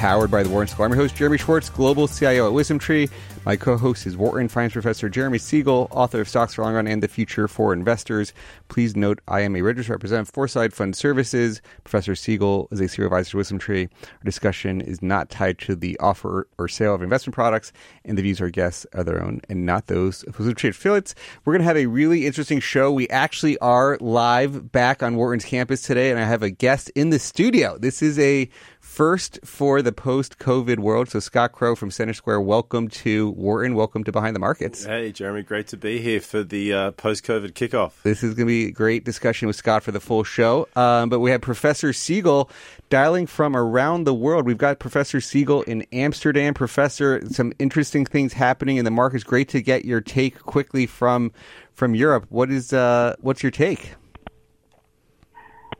[0.00, 0.86] powered by the Wharton School.
[0.86, 3.10] I'm your host, Jeremy Schwartz, Global CIO at WisdomTree.
[3.44, 7.02] My co-host is Wharton Finance Professor Jeremy Siegel, author of Stocks for Long Run and
[7.02, 8.32] the Future for Investors.
[8.68, 11.60] Please note I am a registered representative for Foreside Fund Services.
[11.84, 13.90] Professor Siegel is a senior advisor to WisdomTree.
[13.90, 17.70] Our discussion is not tied to the offer or sale of investment products,
[18.06, 21.14] and the views of our guests are their own and not those of WisdomTree affiliates.
[21.44, 22.90] We're going to have a really interesting show.
[22.90, 27.10] We actually are live back on Wharton's campus today, and I have a guest in
[27.10, 27.76] the studio.
[27.76, 28.48] This is a
[28.90, 31.08] first for the post-COVID world.
[31.08, 33.76] So Scott Crowe from CenterSquare, welcome to Wharton.
[33.76, 34.84] Welcome to Behind the Markets.
[34.84, 37.92] Hey, Jeremy, great to be here for the uh, post-COVID kickoff.
[38.02, 40.66] This is going to be a great discussion with Scott for the full show.
[40.74, 42.50] Um, but we have Professor Siegel
[42.88, 44.44] dialing from around the world.
[44.44, 46.52] We've got Professor Siegel in Amsterdam.
[46.52, 49.22] Professor, some interesting things happening in the markets.
[49.22, 51.30] Great to get your take quickly from
[51.72, 52.26] from Europe.
[52.28, 53.94] What is uh, what's your take?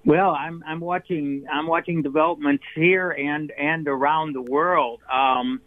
[0.05, 5.01] Well, I'm I'm watching I'm watching developments here and and around the world.
[5.13, 5.61] Um,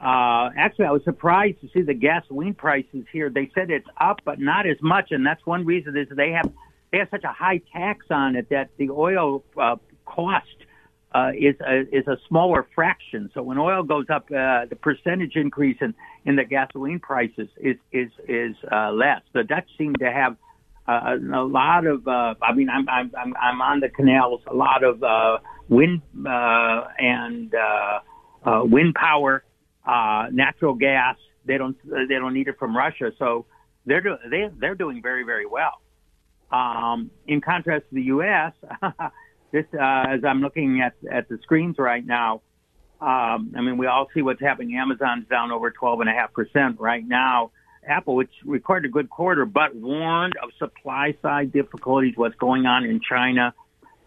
[0.00, 3.30] uh, actually, I was surprised to see the gasoline prices here.
[3.30, 6.52] They said it's up, but not as much, and that's one reason is they have
[6.90, 10.46] they have such a high tax on it that the oil uh, cost
[11.14, 13.30] uh, is a, is a smaller fraction.
[13.34, 17.76] So when oil goes up, uh, the percentage increase in, in the gasoline prices is
[17.92, 19.22] is is uh, less.
[19.32, 20.36] The Dutch seem to have
[20.88, 22.06] uh, a lot of.
[22.06, 24.40] Uh, I mean, I'm I'm I'm on the canals.
[24.46, 27.98] A lot of uh, wind uh, and uh,
[28.48, 29.44] uh, wind power,
[29.84, 31.16] uh, natural gas.
[31.44, 33.46] They don't they don't need it from Russia, so
[33.84, 35.80] they're do, they they're doing very very well.
[36.50, 38.52] Um, in contrast to the U.S.,
[39.52, 42.42] this uh, as I'm looking at at the screens right now.
[42.98, 44.78] Um, I mean, we all see what's happening.
[44.78, 47.50] Amazon's down over 12.5 percent right now.
[47.86, 52.84] Apple, which recorded a good quarter, but warned of supply side difficulties, what's going on
[52.84, 53.54] in China.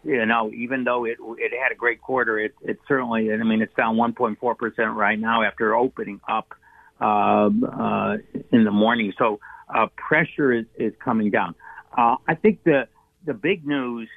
[0.02, 3.60] You know, even though it it had a great quarter, it it certainly, I mean,
[3.60, 6.54] it's down 1.4 percent right now after opening up
[7.00, 7.04] uh,
[7.48, 8.16] uh,
[8.52, 9.12] in the morning.
[9.18, 11.54] So uh, pressure is is coming down.
[11.96, 12.88] Uh, I think the
[13.26, 14.08] the big news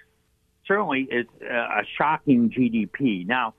[0.68, 3.28] certainly is uh, a shocking GDP.
[3.28, 3.53] Now,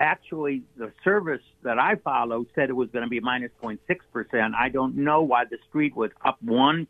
[0.00, 4.54] actually the service that I follow said it was going to be minus 0.6%.
[4.54, 6.86] I don't know why the street was up 1%.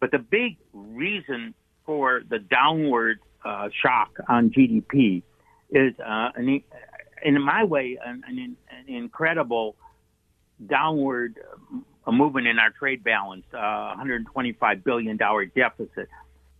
[0.00, 1.54] But the big reason
[1.84, 5.22] for the downward uh, shock on GDP
[5.70, 6.62] is, uh, an,
[7.22, 9.76] in my way, an, an, an incredible
[10.66, 11.38] downward
[12.06, 16.08] uh, movement in our trade balance, uh, $125 billion deficit.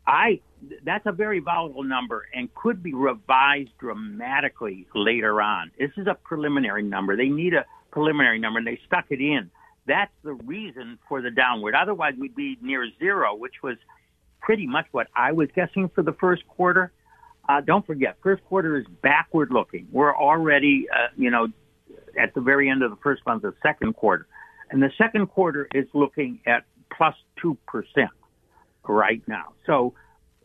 [0.08, 0.40] I
[0.84, 5.70] that's a very volatile number and could be revised dramatically later on.
[5.78, 7.16] This is a preliminary number.
[7.16, 9.50] They need a preliminary number and they stuck it in.
[9.86, 11.74] That's the reason for the downward.
[11.74, 13.76] Otherwise, we'd be near zero, which was
[14.40, 16.90] pretty much what I was guessing for the first quarter.
[17.48, 19.88] Uh, don't forget, first quarter is backward looking.
[19.92, 21.48] We're already, uh, you know,
[22.18, 24.26] at the very end of the first month of the second quarter.
[24.70, 26.64] And the second quarter is looking at
[26.94, 27.56] plus 2%
[28.88, 29.52] right now.
[29.66, 29.94] So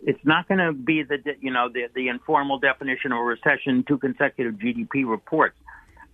[0.05, 3.83] it's not going to be the you know the the informal definition of a recession,
[3.87, 5.55] two consecutive GDP reports,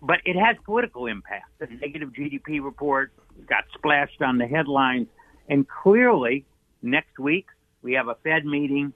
[0.02, 1.46] but it has political impact.
[1.60, 3.12] The negative GDP report
[3.48, 5.08] got splashed on the headlines,
[5.48, 6.46] and clearly
[6.82, 7.48] next week
[7.82, 8.94] we have a Fed meeting,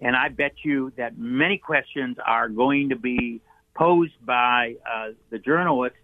[0.00, 3.40] and I bet you that many questions are going to be
[3.74, 5.98] posed by uh, the journalists.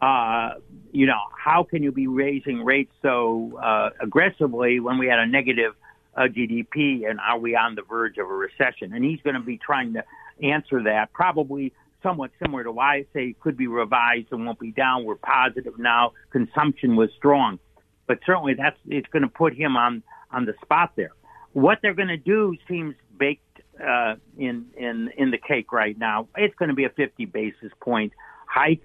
[0.00, 0.54] Uh,
[0.90, 5.26] you know, how can you be raising rates so uh, aggressively when we had a
[5.26, 5.74] negative
[6.16, 8.92] uh, GDP and are we on the verge of a recession?
[8.92, 10.04] And he's going to be trying to
[10.42, 14.58] answer that, probably somewhat similar to why I say it could be revised and won't
[14.58, 15.04] be down.
[15.04, 16.12] We're positive now.
[16.30, 17.58] Consumption was strong,
[18.06, 21.12] but certainly that's it's going to put him on on the spot there.
[21.52, 26.28] What they're going to do seems baked uh, in in in the cake right now.
[26.36, 28.12] It's going to be a 50 basis point
[28.46, 28.82] hike.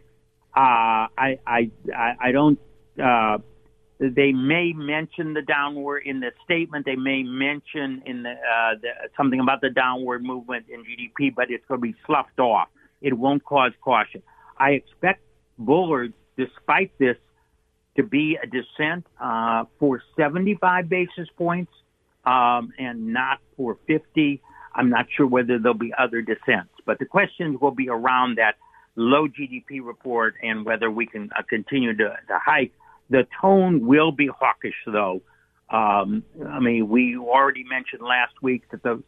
[0.55, 1.71] Uh, I I
[2.19, 2.59] I don't.
[3.01, 3.39] Uh,
[3.99, 6.85] they may mention the downward in the statement.
[6.85, 11.49] They may mention in the, uh, the, something about the downward movement in GDP, but
[11.49, 12.69] it's going to be sloughed off.
[13.01, 14.21] It won't cause caution.
[14.57, 15.21] I expect
[15.57, 17.17] Bullard, despite this,
[17.95, 21.71] to be a dissent uh, for 75 basis points
[22.25, 24.41] um, and not for 50.
[24.75, 28.55] I'm not sure whether there'll be other dissents, but the questions will be around that
[28.95, 32.73] low GDP report and whether we can uh, continue to, to hike.
[33.09, 35.21] The tone will be hawkish, though.
[35.69, 39.03] Um, I mean, we already mentioned last week that the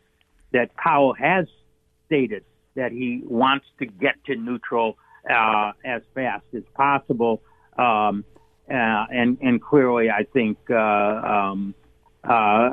[0.52, 1.46] that Powell has
[2.06, 2.44] stated
[2.76, 4.98] that he wants to get to neutral
[5.30, 7.42] uh, as fast as possible,
[7.78, 8.26] um,
[8.70, 11.76] uh, and and clearly, I think uh, um,
[12.24, 12.32] uh,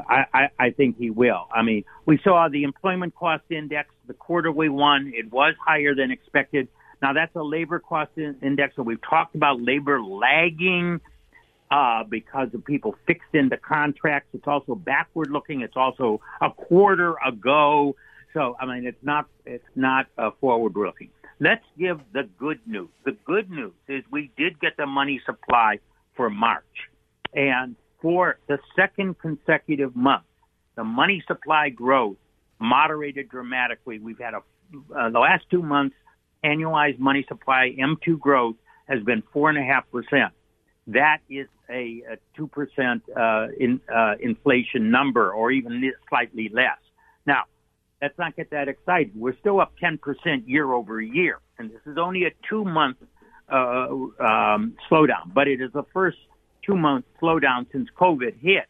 [0.08, 1.46] I, I think he will.
[1.54, 6.10] I mean, we saw the employment cost index, the quarterly one, it was higher than
[6.10, 6.68] expected.
[7.00, 11.00] Now that's a labor cost index, so we've talked about labor lagging
[11.70, 14.28] uh, because of people fixed into contracts.
[14.32, 15.62] It's also backward looking.
[15.62, 17.96] It's also a quarter ago.
[18.34, 21.10] So I mean, it's not it's not uh, forward looking.
[21.38, 22.88] Let's give the good news.
[23.04, 25.80] The good news is we did get the money supply
[26.14, 26.64] for March,
[27.34, 30.24] and for the second consecutive month,
[30.76, 32.16] the money supply growth
[32.58, 33.98] moderated dramatically.
[33.98, 34.42] We've had a
[34.94, 35.94] uh, the last two months
[36.44, 38.56] annualized money supply M2 growth
[38.88, 40.32] has been four and a half percent.
[40.88, 42.02] That is a
[42.36, 46.78] two percent uh, in uh, inflation number, or even slightly less.
[47.26, 47.44] Now,
[48.00, 49.12] let's not get that excited.
[49.16, 52.98] We're still up ten percent year over year, and this is only a two month
[53.50, 56.18] uh, um, slowdown, but it is the first
[56.64, 58.66] two month slowdown since COVID hit.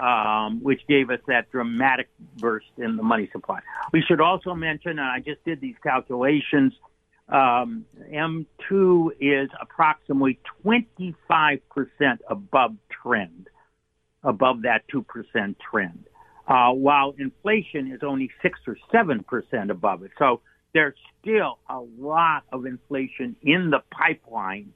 [0.00, 2.08] Um, which gave us that dramatic
[2.38, 3.60] burst in the money supply.
[3.92, 6.72] We should also mention, and I just did these calculations,
[7.32, 11.62] um, M2 is approximately 25%
[12.28, 13.48] above trend,
[14.22, 16.04] above that 2% trend,
[16.46, 20.10] uh, while inflation is only 6 or 7% above it.
[20.18, 20.42] So
[20.74, 24.72] there's still a lot of inflation in the pipeline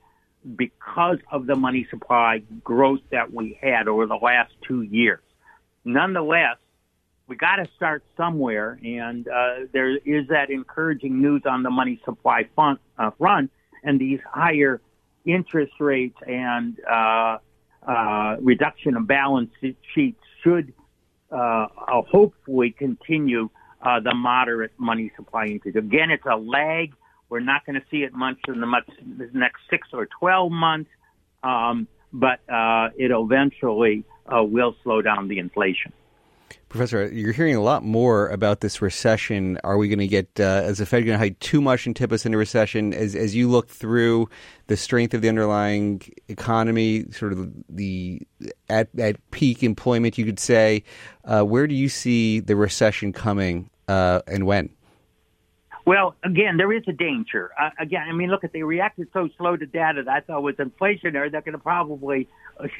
[0.56, 5.20] because of the money supply growth that we had over the last two years.
[5.84, 6.56] Nonetheless,
[7.28, 12.00] we got to start somewhere, and uh, there is that encouraging news on the money
[12.04, 13.50] supply front, uh, front
[13.82, 14.80] and these higher
[15.24, 17.38] interest rates and uh,
[17.86, 19.50] uh, reduction of balance
[19.94, 20.72] sheets should
[21.30, 23.48] uh, hopefully continue
[23.82, 25.76] uh, the moderate money supply increase.
[25.76, 26.94] Again, it's a lag.
[27.28, 28.88] We're not going to see it much in the, much,
[29.18, 30.90] the next six or 12 months,
[31.42, 35.92] um, but uh, it eventually uh, will slow down the inflation.
[36.68, 39.58] Professor, you're hearing a lot more about this recession.
[39.62, 41.94] Are we going to get, uh, as the Fed going to hide too much and
[41.94, 42.92] tip us into recession?
[42.92, 44.28] As, as you look through
[44.66, 48.20] the strength of the underlying economy, sort of the
[48.68, 50.82] at, at peak employment, you could say,
[51.24, 54.70] uh, where do you see the recession coming uh, and when?
[55.86, 57.52] Well, again, there is a danger.
[57.58, 60.42] Uh, again, I mean, look at they reacted so slow to data that I thought
[60.42, 61.30] was inflationary.
[61.30, 62.28] They're going to probably,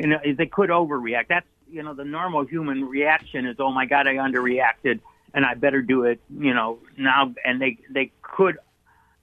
[0.00, 1.28] you know, they could overreact.
[1.28, 5.00] That's you know the normal human reaction is, oh my God, I underreacted,
[5.34, 7.32] and I better do it, you know, now.
[7.44, 8.58] And they they could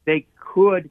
[0.05, 0.89] they could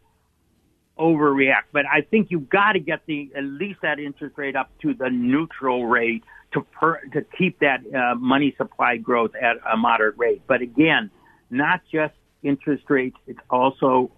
[0.98, 4.70] overreact, but I think you've got to get the at least that interest rate up
[4.82, 9.78] to the neutral rate to per, to keep that uh, money supply growth at a
[9.78, 10.42] moderate rate.
[10.46, 11.10] But again,
[11.48, 12.12] not just
[12.42, 13.16] interest rates.
[13.26, 14.10] It's also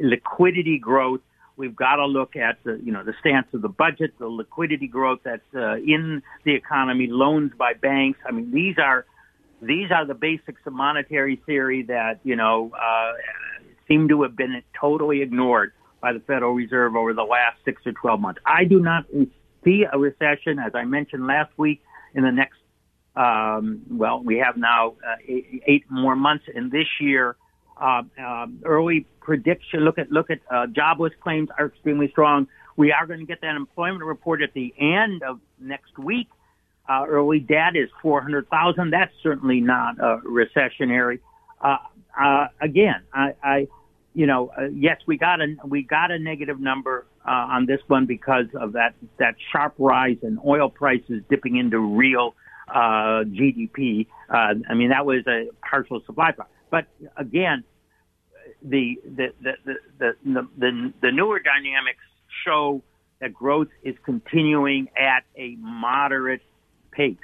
[0.00, 1.20] liquidity growth.
[1.56, 4.88] We've got to look at the, you know, the stance of the budget, the liquidity
[4.88, 8.18] growth that's uh, in the economy, loans by banks.
[8.26, 9.04] I mean, these are
[9.60, 13.12] these are the basics of monetary theory that you know uh,
[13.86, 17.92] seem to have been totally ignored by the Federal Reserve over the last six or
[17.92, 18.40] twelve months.
[18.44, 19.04] I do not
[19.62, 21.82] see a recession, as I mentioned last week,
[22.14, 22.58] in the next.
[23.14, 27.36] Um, well, we have now uh, eight, eight more months in this year
[27.82, 29.80] uh, uh, early prediction.
[29.80, 32.46] Look at look at uh, jobless claims are extremely strong.
[32.76, 36.28] We are going to get that employment report at the end of next week.
[36.88, 38.90] Uh, early data is 400,000.
[38.90, 41.20] That's certainly not uh, recessionary.
[41.60, 41.76] Uh,
[42.18, 43.68] uh, again, I, I,
[44.14, 47.80] you know, uh, yes, we got a we got a negative number uh, on this
[47.88, 52.34] one because of that that sharp rise in oil prices dipping into real
[52.68, 54.06] uh, GDP.
[54.28, 56.54] Uh, I mean, that was a partial supply problem.
[56.70, 56.86] But
[57.16, 57.64] again,
[58.64, 59.52] the the the
[59.98, 62.02] the the, the, the newer dynamics
[62.44, 62.82] show
[63.20, 66.42] that growth is continuing at a moderate
[66.90, 67.16] pace.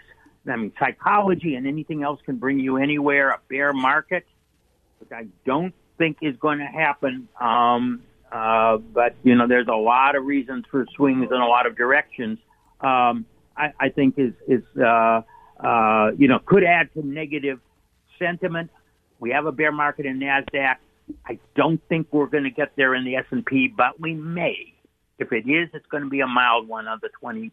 [0.48, 3.30] I mean, psychology and anything else can bring you anywhere.
[3.30, 4.24] A bear market,
[5.00, 7.28] which I don't think is going to happen.
[7.38, 11.66] Um, uh, but you know, there's a lot of reasons for swings in a lot
[11.66, 12.38] of directions.
[12.80, 13.26] Um,
[13.56, 15.22] I, I think is is uh,
[15.58, 17.60] uh, you know could add to negative
[18.18, 18.70] sentiment.
[19.18, 20.76] We have a bear market in Nasdaq.
[21.26, 24.74] I don't think we're going to get there in the S&P, but we may.
[25.18, 27.50] If it is, it's going to be a mild one the 20%.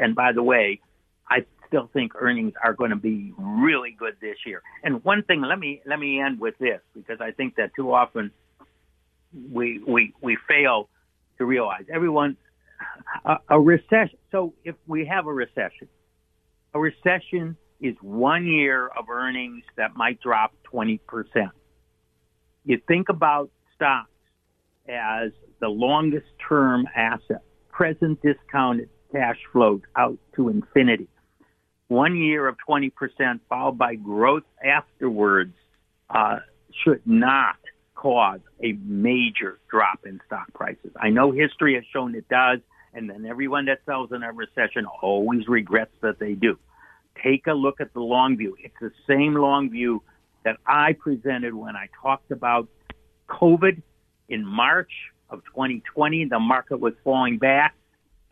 [0.00, 0.80] And by the way,
[1.28, 4.62] I still think earnings are going to be really good this year.
[4.82, 7.94] And one thing, let me let me end with this because I think that too
[7.94, 8.32] often
[9.50, 10.88] we we we fail
[11.38, 11.84] to realize.
[11.92, 12.36] Everyone,
[13.24, 14.18] a, a recession.
[14.32, 15.88] So if we have a recession,
[16.74, 21.50] a recession is one year of earnings that might drop twenty percent.
[22.64, 24.10] You think about stocks
[24.88, 31.08] as the longest term asset, present discounted cash flows out to infinity.
[31.88, 32.92] One year of 20%
[33.48, 35.54] followed by growth afterwards
[36.08, 36.38] uh,
[36.84, 37.56] should not
[37.94, 40.92] cause a major drop in stock prices.
[41.00, 42.60] I know history has shown it does,
[42.94, 46.58] and then everyone that sells in a recession always regrets that they do.
[47.22, 48.56] Take a look at the long view.
[48.62, 50.02] It's the same long view
[50.44, 52.68] that I presented when I talked about
[53.28, 53.82] COVID
[54.28, 54.92] in March
[55.28, 56.26] of 2020.
[56.26, 57.74] The market was falling back,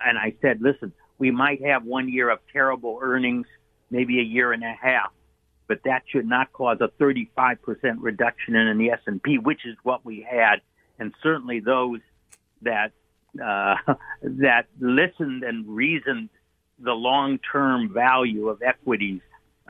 [0.04, 3.46] and I said, listen, we might have one year of terrible earnings,
[3.90, 5.12] maybe a year and a half
[5.68, 7.58] but that should not cause a 35%
[8.00, 10.56] reduction in the S&P, which is what we had.
[10.98, 12.00] And certainly those
[12.62, 12.92] that,
[13.40, 13.76] uh,
[14.22, 16.30] that listened and reasoned
[16.80, 19.20] the long-term value of equities,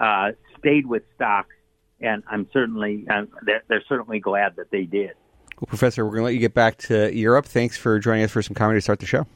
[0.01, 1.55] uh, stayed with stocks.
[2.01, 5.13] And I'm certainly, uh, they're, they're certainly glad that they did.
[5.61, 7.47] Well, Professor, we're going to let you get back to Europe.
[7.47, 9.27] Thanks for joining us for some comedy to start the show.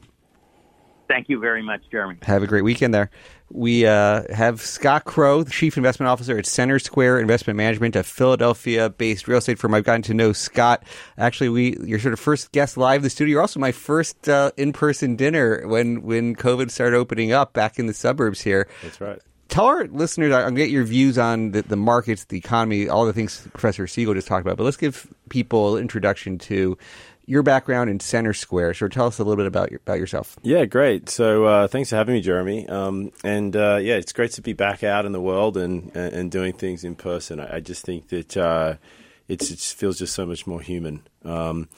[1.09, 2.17] Thank you very much, Jeremy.
[2.23, 3.11] Have a great weekend there.
[3.51, 9.29] We uh, have Scott Crowe, the Chief Investment Officer at CenterSquare Investment Management, a Philadelphia-based
[9.29, 9.75] real estate firm.
[9.75, 10.85] I've gotten to know Scott.
[11.19, 13.33] Actually, we you're sort of first guest live in the studio.
[13.33, 17.87] You're also my first uh, in-person dinner when when COVID started opening up back in
[17.87, 18.67] the suburbs here.
[18.83, 19.19] That's right.
[19.53, 23.13] Tell our listeners, I'll get your views on the, the markets, the economy, all the
[23.13, 24.57] things Professor Siegel just talked about.
[24.57, 26.79] But let's give people an introduction to
[27.27, 28.75] your background in CenterSquare.
[28.75, 30.39] So tell us a little bit about your, about yourself.
[30.41, 31.11] Yeah, great.
[31.11, 32.67] So uh, thanks for having me, Jeremy.
[32.67, 36.31] Um, and uh, yeah, it's great to be back out in the world and and,
[36.31, 37.39] doing things in person.
[37.39, 38.77] I, I just think that uh,
[39.29, 41.03] it feels just so much more human.
[41.27, 41.69] Um,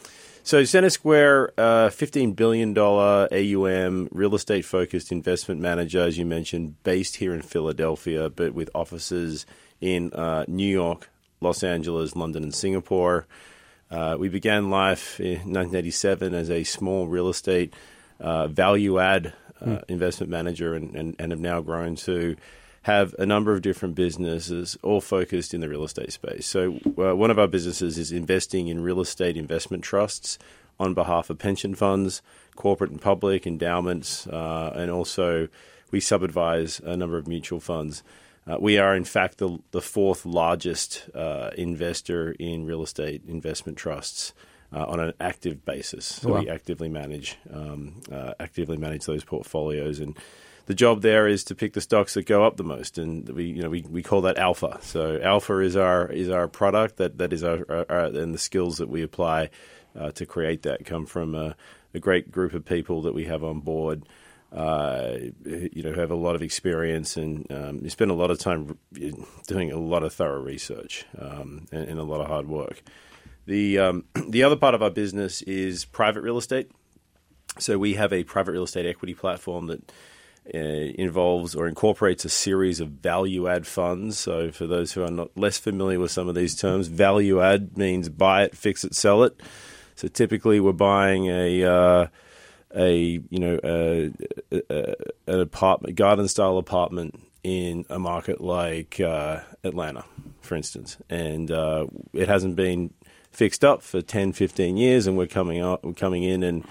[0.45, 6.83] so CenterSquare, uh, fifteen billion dollar AUM, real estate focused investment manager, as you mentioned,
[6.85, 9.47] based here in Philadelphia, but with offices
[9.81, 11.11] in uh, New York,
[11.41, 13.27] Los Angeles, London, and Singapore.
[13.91, 17.75] Uh, we began life in 1987 as a small real estate
[18.21, 19.85] uh, value add uh, mm.
[19.89, 22.37] investment manager and, and, and have now grown to
[22.85, 26.47] have a number of different businesses all focused in the real estate space.
[26.47, 30.39] So, uh, one of our businesses is investing in real estate investment trusts
[30.79, 32.21] on behalf of pension funds,
[32.57, 35.49] corporate and public endowments, uh, and also
[35.91, 38.03] we sub advise a number of mutual funds.
[38.47, 43.79] Uh, we are, in fact, the, the fourth largest uh, investor in real estate investment
[43.79, 44.35] trusts
[44.75, 46.05] uh, on an active basis.
[46.05, 46.41] So wow.
[46.41, 50.19] we actively manage um, uh, actively manage those portfolios, and
[50.67, 53.45] the job there is to pick the stocks that go up the most, and we
[53.45, 54.79] you know we, we call that alpha.
[54.83, 58.39] So alpha is our is our product that that is our, our, our and the
[58.39, 59.51] skills that we apply
[59.99, 61.57] uh, to create that come from a,
[61.93, 64.05] a great group of people that we have on board
[64.55, 68.31] uh, you know, who have a lot of experience and um, you spend a lot
[68.31, 68.79] of time
[69.49, 72.81] doing a lot of thorough research um, and, and, a lot of hard work.
[73.47, 76.71] The um, the other part of our business is private real estate.
[77.59, 79.93] So we have a private real estate equity platform that
[80.53, 84.19] uh, involves or incorporates a series of value add funds.
[84.19, 87.79] So for those who are not less familiar with some of these terms, value add
[87.79, 89.41] means buy it, fix it, sell it.
[89.97, 92.07] So typically we're buying a uh,
[92.75, 94.13] a you know a,
[94.53, 94.95] a,
[95.27, 100.05] an apartment garden style apartment in a market like uh, Atlanta,
[100.41, 102.93] for instance, and uh, it hasn't been
[103.31, 106.65] fixed up for 10, 15 years, and we're coming up, we're coming in and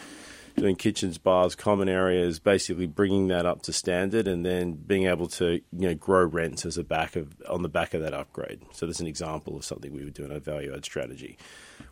[0.55, 5.27] doing kitchens, bars, common areas, basically bringing that up to standard, and then being able
[5.27, 8.61] to you know grow rents as a back of on the back of that upgrade.
[8.71, 11.37] So that's an example of something we would do in a value add strategy.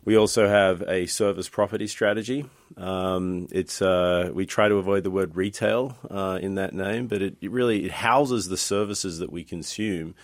[0.04, 2.44] We also have a service property strategy.
[2.76, 7.22] Um, it's uh, we try to avoid the word retail uh, in that name, but
[7.22, 10.14] it, it, really it houses the services that we consume,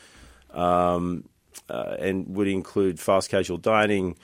[0.52, 1.28] um,
[1.68, 4.16] uh, and would include fast casual dining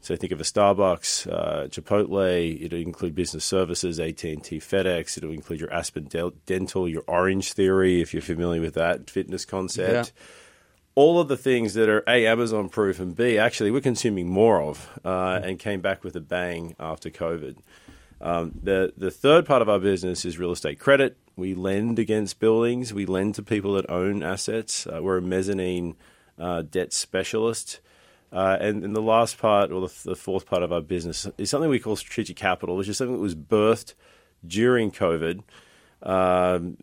[0.00, 2.62] so think of a Starbucks, uh, Chipotle.
[2.62, 5.18] It'll include business services, AT and T, FedEx.
[5.18, 6.08] It'll include your Aspen
[6.46, 10.12] Dental, your Orange Theory, if you're familiar with that fitness concept.
[10.14, 10.22] Yeah.
[10.94, 14.62] All of the things that are a Amazon proof and b actually we're consuming more
[14.62, 17.56] of, uh, and came back with a bang after COVID.
[18.20, 21.18] Um, the the third part of our business is real estate credit.
[21.36, 22.94] We lend against buildings.
[22.94, 24.86] We lend to people that own assets.
[24.86, 25.96] Uh, we're a mezzanine
[26.38, 27.80] uh, debt specialist.
[28.32, 31.48] Uh, and, and, the last part, or the, the, fourth part of our business, is
[31.48, 33.94] something we call strategic capital, which is something that was birthed
[34.46, 35.42] during COVID,
[36.02, 36.76] um,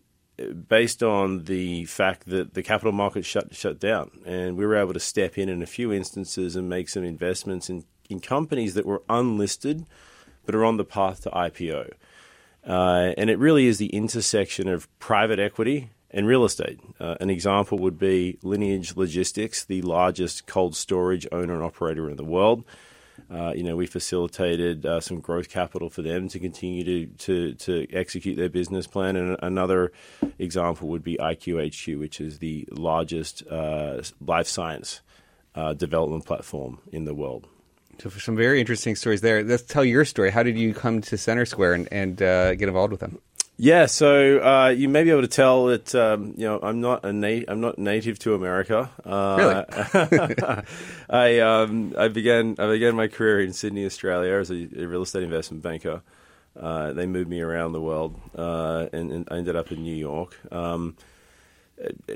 [0.68, 4.94] based on the fact that the capital market shut shut down, and we were able
[4.94, 8.86] to step in in a few instances and make some investments in in companies that
[8.86, 9.86] were unlisted
[10.46, 11.92] but are on the path to IPO.
[12.66, 16.80] Uh, and it really is the intersection of private equity and real estate.
[17.00, 22.18] Uh, an example would be Lineage Logistics, the largest cold storage owner and operator in
[22.18, 22.64] the world.
[23.32, 27.54] Uh, you know, we facilitated uh, some growth capital for them to continue to, to,
[27.56, 29.16] to execute their business plan.
[29.16, 29.92] And another
[30.40, 35.02] example would be IQHQ, which is the largest uh, life science
[35.56, 37.48] uh, development platform in the world.
[38.00, 39.44] So, for some very interesting stories there.
[39.44, 40.32] Let's tell your story.
[40.32, 43.20] How did you come to CenterSquare and, and uh, get involved with them?
[43.58, 47.06] Yeah, so uh, you may be able to tell that um, you know I'm not
[47.06, 48.90] a nat- I'm not native to America.
[49.06, 50.36] Uh, really,
[51.10, 55.04] I um, I began I began my career in Sydney, Australia, as a, a real
[55.04, 56.02] estate investment banker.
[56.60, 59.96] Uh, they moved me around the world, uh, and, and, I ended up in New
[59.96, 60.38] York.
[60.52, 60.96] Um,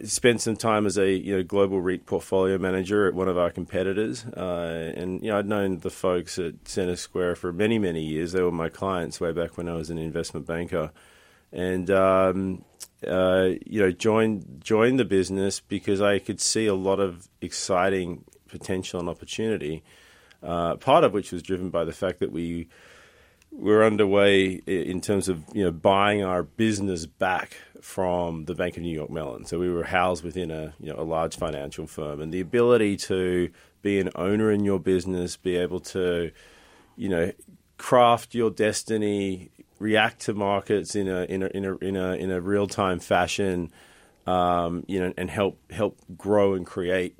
[0.03, 3.49] spent some time as a you know global REIT portfolio manager at one of our
[3.49, 8.31] competitors, uh, and you know I'd known the folks at CenterSquare for many many years.
[8.31, 10.91] They were my clients way back when I was an investment banker,
[11.51, 12.63] and um,
[13.05, 18.23] uh, you know joined joined the business because I could see a lot of exciting
[18.47, 19.83] potential and opportunity.
[20.43, 22.67] Uh, part of which was driven by the fact that we
[23.51, 28.83] we're underway in terms of you know buying our business back from the Bank of
[28.83, 29.45] New York Mellon.
[29.45, 32.97] So we were housed within a you know a large financial firm, and the ability
[32.97, 33.49] to
[33.81, 36.31] be an owner in your business, be able to
[36.95, 37.31] you know
[37.77, 39.49] craft your destiny,
[39.79, 42.99] react to markets in a in a in a in a, in a real time
[42.99, 43.71] fashion,
[44.25, 47.17] um, you know, and help help grow and create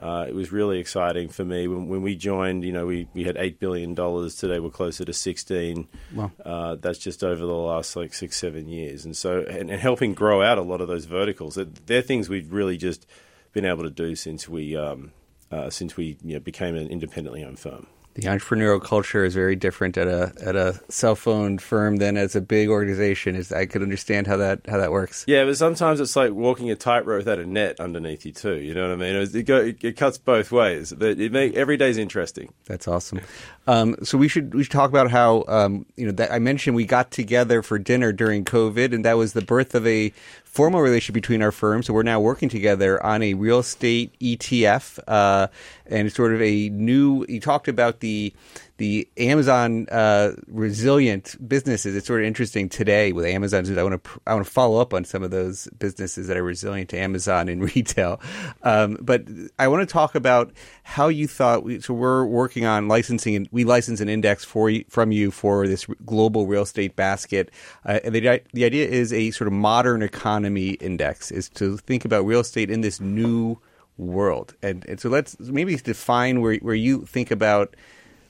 [0.00, 2.64] uh, it was really exciting for me when, when we joined.
[2.64, 4.36] You know, we, we had eight billion dollars.
[4.36, 5.88] Today we're closer to sixteen.
[6.14, 6.30] Wow.
[6.44, 10.14] Uh, that's just over the last like six seven years, and so and, and, helping
[10.14, 11.58] grow out a lot of those verticals.
[11.86, 13.06] They're things we've really just
[13.52, 15.12] been able to do since we um,
[15.50, 17.88] uh, since we you know, became an independently owned firm
[18.18, 22.34] the entrepreneurial culture is very different at a at a cell phone firm than as
[22.34, 23.36] a big organization.
[23.36, 25.24] Is I could understand how that how that works.
[25.28, 28.56] Yeah, but sometimes it's like walking a tightrope without a net underneath you too.
[28.56, 29.14] You know what I mean?
[29.14, 30.92] It, go, it cuts both ways.
[30.92, 32.52] But it make every day's interesting.
[32.66, 33.20] That's awesome.
[33.68, 36.74] Um, so we should we should talk about how um, you know that I mentioned
[36.74, 40.12] we got together for dinner during COVID, and that was the birth of a
[40.58, 41.86] formal relationship between our firms.
[41.86, 45.46] So we're now working together on a real estate ETF, uh,
[45.86, 47.24] and it's sort of a new.
[47.28, 48.32] You talked about the
[48.78, 51.96] the Amazon uh, resilient businesses.
[51.96, 53.66] It's sort of interesting today with Amazon.
[53.76, 56.44] I want to I want to follow up on some of those businesses that are
[56.44, 58.20] resilient to Amazon in retail.
[58.62, 59.24] Um, but
[59.58, 60.52] I want to talk about
[60.84, 61.64] how you thought.
[61.64, 65.66] We, so we're working on licensing, and we license an index for from you for
[65.66, 67.50] this global real estate basket.
[67.84, 72.04] Uh, and the the idea is a sort of modern economy index is to think
[72.04, 73.58] about real estate in this new
[73.96, 74.54] world.
[74.62, 77.74] And, and so let's maybe define where where you think about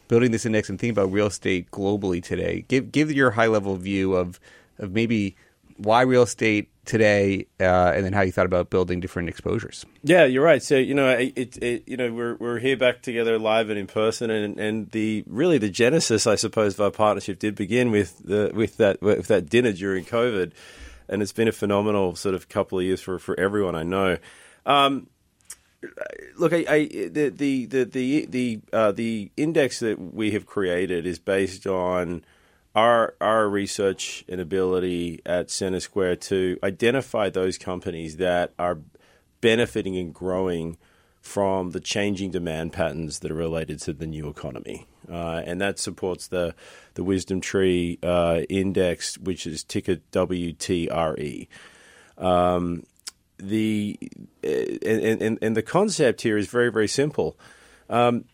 [0.09, 2.65] building this index and thinking about real estate globally today.
[2.69, 4.41] Give give your high level view of
[4.79, 5.37] of maybe
[5.77, 9.85] why real estate today, uh, and then how you thought about building different exposures.
[10.03, 10.63] Yeah, you're right.
[10.63, 13.87] So you know, it, it, you know, we're we're here back together live and in
[13.87, 18.19] person, and and the really the genesis, I suppose, of our partnership did begin with
[18.25, 20.53] the with that with that dinner during COVID,
[21.09, 24.19] and it's been a phenomenal sort of couple of years for for everyone I know.
[24.67, 25.09] Um,
[26.37, 31.07] look, I, I, the the the the the, uh, the index that we have created
[31.07, 32.25] is based on
[32.75, 38.79] our our research and ability at CenterSquare to identify those companies that are
[39.41, 40.77] benefiting and growing
[41.21, 45.79] from the changing demand patterns that are related to the new economy, uh, and that
[45.79, 46.55] supports the
[46.95, 51.47] the WisdomTree uh, Index, which is ticker WTRE.
[52.17, 52.85] Um,
[53.39, 53.99] the
[54.43, 57.39] and, and, and the concept here is very very simple.
[57.89, 58.25] Um,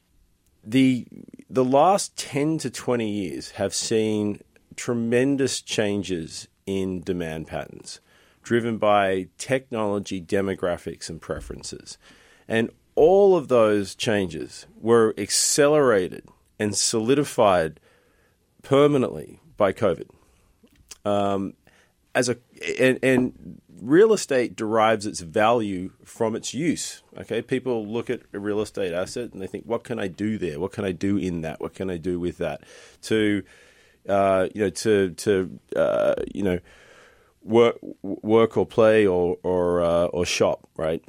[0.65, 1.07] the
[1.49, 4.41] the last ten to twenty years have seen
[4.77, 8.01] tremendous changes in demand patterns,
[8.43, 11.99] driven by technology, demographics, and preferences,
[12.49, 16.25] and all of those changes were accelerated
[16.59, 17.81] and solidified
[18.63, 20.09] permanently by COVID.
[21.05, 21.55] Um,
[22.15, 22.37] as a
[22.79, 27.03] and, and real estate derives its value from its use.
[27.19, 30.39] Okay, people look at a real estate asset and they think, "What can I do
[30.39, 30.61] there?
[30.61, 31.61] What can I do in that?
[31.61, 32.63] What can I do with that?"
[33.03, 33.43] To
[34.09, 36.59] uh, you know, to to uh, you know,
[37.43, 41.03] work work or play or or uh, or shop, right?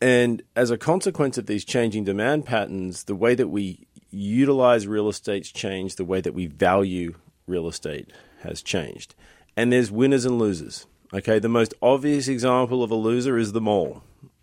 [0.00, 5.08] And as a consequence of these changing demand patterns, the way that we utilize real
[5.08, 5.98] estate's changed.
[5.98, 7.14] The way that we value
[7.46, 9.14] real estate has changed,
[9.56, 13.60] and there's winners and losers Okay, the most obvious example of a loser is the
[13.60, 14.02] mall.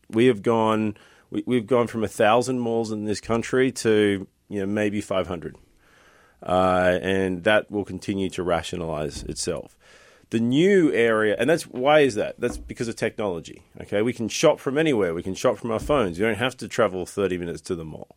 [0.09, 0.95] We have gone
[1.29, 5.55] we, have gone from a thousand malls in this country to you know, maybe 500.
[6.43, 9.77] Uh, and that will continue to rationalize itself.
[10.29, 12.39] The new area, and that's why is that?
[12.39, 13.63] That's because of technology.
[13.81, 15.13] Okay, we can shop from anywhere.
[15.13, 16.17] We can shop from our phones.
[16.17, 18.15] You don't have to travel 30 minutes to the mall.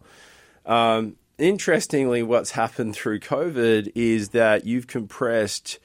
[0.64, 5.78] Um, interestingly, what's happened through COVID is that you've compressed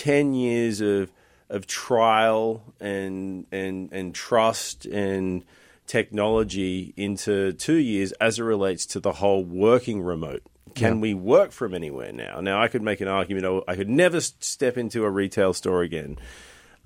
[0.00, 1.12] 10 years of
[1.50, 5.44] of trial and and and trust and
[5.86, 10.42] technology into two years as it relates to the whole working remote.
[10.74, 11.00] Can yeah.
[11.02, 12.40] we work from anywhere now?
[12.40, 13.44] Now, I could make an argument.
[13.44, 16.16] Oh, I could never step into a retail store again.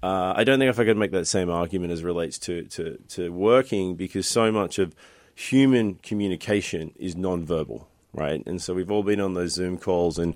[0.03, 2.98] Uh, I don't think if I could make that same argument as relates to, to,
[3.11, 4.92] to working because so much of
[5.37, 8.42] human communication is nonverbal, right?
[8.44, 10.35] And so we've all been on those Zoom calls and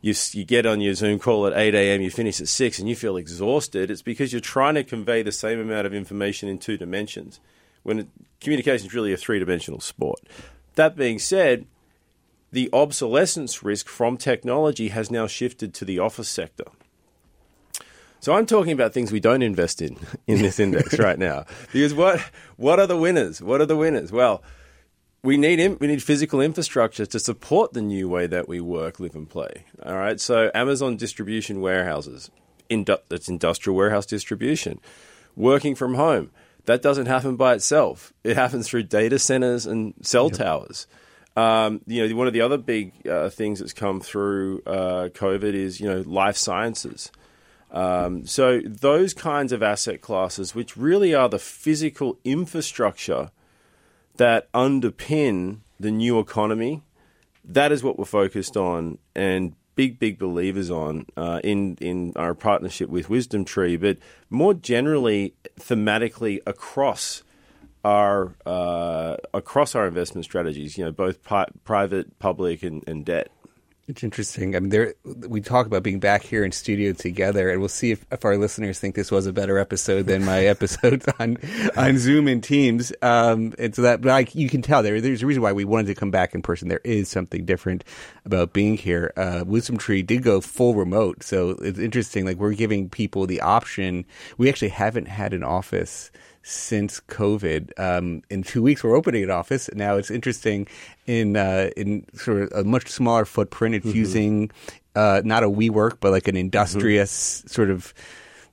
[0.00, 2.88] you, you get on your Zoom call at 8 a.m., you finish at 6, and
[2.88, 6.58] you feel exhausted, it's because you're trying to convey the same amount of information in
[6.58, 7.40] two dimensions
[7.82, 8.10] when
[8.40, 10.20] communication is really a three dimensional sport.
[10.74, 11.66] That being said,
[12.52, 16.64] the obsolescence risk from technology has now shifted to the office sector.
[18.20, 21.46] So I'm talking about things we don't invest in in this index right now.
[21.72, 22.20] Because what
[22.56, 23.40] what are the winners?
[23.40, 24.12] What are the winners?
[24.12, 24.42] Well,
[25.22, 29.14] we need we need physical infrastructure to support the new way that we work, live,
[29.14, 29.64] and play.
[29.84, 30.20] All right.
[30.20, 32.30] So Amazon distribution warehouses,
[32.70, 34.80] indu- that's industrial warehouse distribution,
[35.36, 36.30] working from home.
[36.66, 38.12] That doesn't happen by itself.
[38.22, 40.38] It happens through data centers and cell yep.
[40.38, 40.86] towers.
[41.36, 45.54] Um, you know, one of the other big uh, things that's come through uh, COVID
[45.54, 47.10] is you know life sciences.
[47.70, 53.30] Um, so those kinds of asset classes, which really are the physical infrastructure
[54.20, 56.82] that underpin the new economy.
[57.42, 62.34] That is what we're focused on and big, big believers on uh, in in our
[62.34, 63.96] partnership with WisdomTree, but
[64.28, 67.22] more generally, thematically across
[67.82, 70.76] our uh, across our investment strategies.
[70.76, 73.30] You know, both pi- private, public, and, and debt.
[73.90, 74.54] It's interesting.
[74.54, 77.90] I mean, there we talk about being back here in studio together, and we'll see
[77.90, 81.38] if, if our listeners think this was a better episode than my episodes on
[81.76, 82.92] on Zoom and Teams.
[83.02, 85.64] Um, and so that, but like you can tell, there there's a reason why we
[85.64, 86.68] wanted to come back in person.
[86.68, 87.82] There is something different
[88.24, 89.12] about being here.
[89.16, 92.24] Uh, WisdomTree did go full remote, so it's interesting.
[92.24, 94.04] Like we're giving people the option.
[94.38, 97.78] We actually haven't had an office since COVID.
[97.78, 99.68] Um, in two weeks, we're opening an office.
[99.74, 100.66] Now it's interesting
[101.06, 103.74] in uh, in sort of a much smaller footprint.
[103.74, 103.96] It's mm-hmm.
[103.96, 104.50] using
[104.94, 107.48] uh, not a WeWork, but like an industrious mm-hmm.
[107.48, 107.94] sort of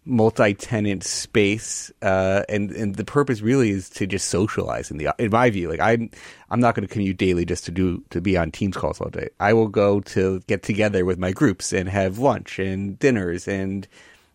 [0.08, 4.90] multi-tenant space, uh, and and the purpose really is to just socialize.
[4.90, 6.10] In the in my view, like I'm
[6.50, 9.10] I'm not going to commute daily just to do to be on Teams calls all
[9.10, 9.30] day.
[9.40, 13.88] I will go to get together with my groups and have lunch and dinners and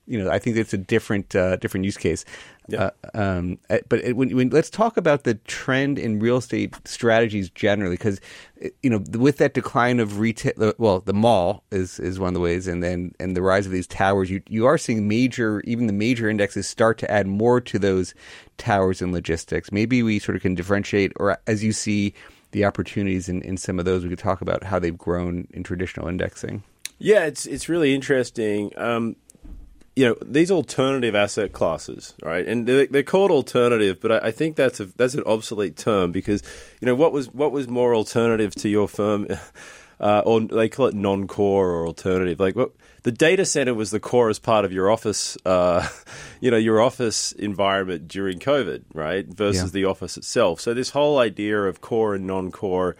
[0.07, 2.25] you know, I think it's a different uh, different use case.
[2.69, 2.91] Yeah.
[3.15, 6.75] Uh, um, uh, but it, when, when, let's talk about the trend in real estate
[6.85, 8.21] strategies generally, because
[8.83, 12.41] you know, with that decline of retail, well, the mall is is one of the
[12.41, 15.87] ways, and then and the rise of these towers, you you are seeing major, even
[15.87, 18.15] the major indexes start to add more to those
[18.59, 19.73] towers and logistics.
[19.73, 22.15] Maybe we sort of can differentiate, or as you see
[22.53, 25.62] the opportunities in, in some of those, we could talk about how they've grown in
[25.62, 26.62] traditional indexing.
[26.99, 28.73] Yeah, it's it's really interesting.
[28.77, 29.17] Um,
[29.94, 32.46] you know these alternative asset classes, right?
[32.46, 36.12] And they're, they're called alternative, but I, I, think that's a that's an obsolete term
[36.12, 36.42] because
[36.81, 39.28] you know what was what was more alternative to your firm,
[40.00, 42.40] uh, or they call it non-core or alternative.
[42.40, 45.87] Like what the data center was the core as part of your office, uh,
[46.40, 49.26] you know, your office environment during COVID, right?
[49.26, 49.68] Versus yeah.
[49.70, 50.61] the office itself.
[50.61, 52.96] So this whole idea of core and non-core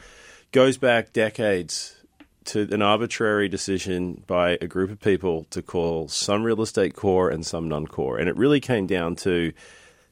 [0.51, 2.02] goes back decades
[2.47, 7.31] to an arbitrary decision by a group of people to call some real estate core
[7.31, 9.53] and some non-core, and it really came down to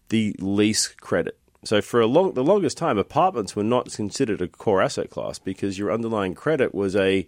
[0.09, 1.39] the lease credit.
[1.65, 5.39] So for a long, the longest time, apartments were not considered a core asset class
[5.39, 7.27] because your underlying credit was a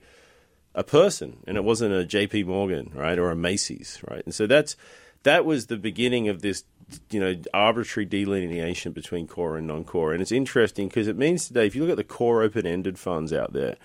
[0.75, 2.45] a person, and it wasn't a J.P.
[2.45, 4.25] Morgan, right, or a Macy's, right.
[4.25, 4.75] And so that's
[5.23, 6.65] that was the beginning of this,
[7.11, 10.13] you know, arbitrary delineation between core and non-core.
[10.13, 13.33] And it's interesting because it means today, if you look at the core open-ended funds
[13.33, 13.77] out there,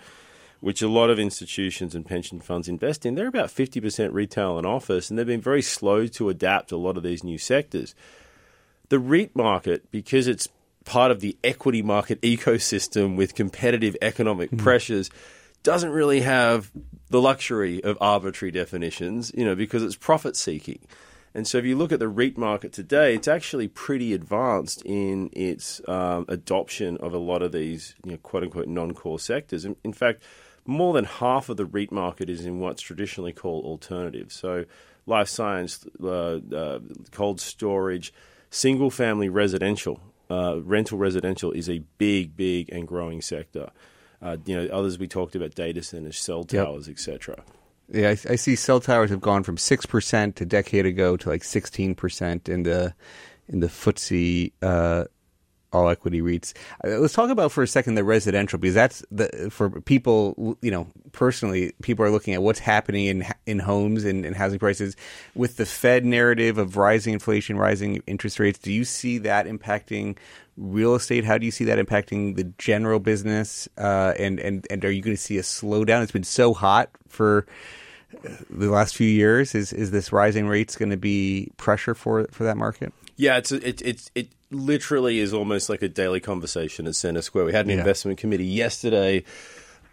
[0.60, 4.66] which a lot of institutions and pension funds invest in, they're about 50% retail and
[4.66, 7.94] office, and they've been very slow to adapt to a lot of these new sectors.
[8.90, 10.48] The REIT market, because it's
[10.86, 14.64] part of the equity market ecosystem with competitive economic mm-hmm.
[14.64, 15.10] pressures,
[15.64, 16.72] doesn't really have
[17.10, 20.80] the luxury of arbitrary definitions, you know, because it's profit seeking.
[21.34, 25.30] And so, if you look at the REIT market today, it's actually pretty advanced in
[25.34, 29.66] its um, adoption of a lot of these, you know, quote unquote, non core sectors.
[29.66, 30.24] In, in fact,
[30.68, 34.36] more than half of the REIT market is in what's traditionally called alternatives.
[34.36, 34.66] So,
[35.06, 36.08] life science, uh,
[36.54, 36.80] uh,
[37.12, 38.14] cold storage,
[38.50, 40.00] single family residential,
[40.30, 43.72] uh, rental residential is a big, big and growing sector.
[44.22, 46.66] Uh, you know, others we talked about data centers, cell Yep.
[46.66, 47.44] towers, etc.
[47.90, 51.30] Yeah, I, I see cell towers have gone from six percent a decade ago to
[51.30, 52.94] like sixteen percent in the
[53.48, 55.06] in the FTSE uh,
[55.74, 56.54] all equity REITs.
[56.84, 60.72] Uh, let's talk about for a second the residential because that's the for people you
[60.72, 64.96] know personally people are looking at what's happening in in homes and, and housing prices
[65.36, 68.60] with the Fed narrative of rising inflation, rising interest rates.
[68.60, 70.18] Do you see that impacting?
[70.60, 71.24] Real estate.
[71.24, 73.70] How do you see that impacting the general business?
[73.78, 76.02] Uh, and and and are you going to see a slowdown?
[76.02, 77.46] It's been so hot for
[78.50, 79.54] the last few years.
[79.54, 82.94] Is is this rising rates going to be pressure for for that market?
[83.16, 87.46] Yeah, it's it it's it literally is almost like a daily conversation at CenterSquare.
[87.46, 87.80] We had an Yeah.
[87.80, 89.24] investment committee yesterday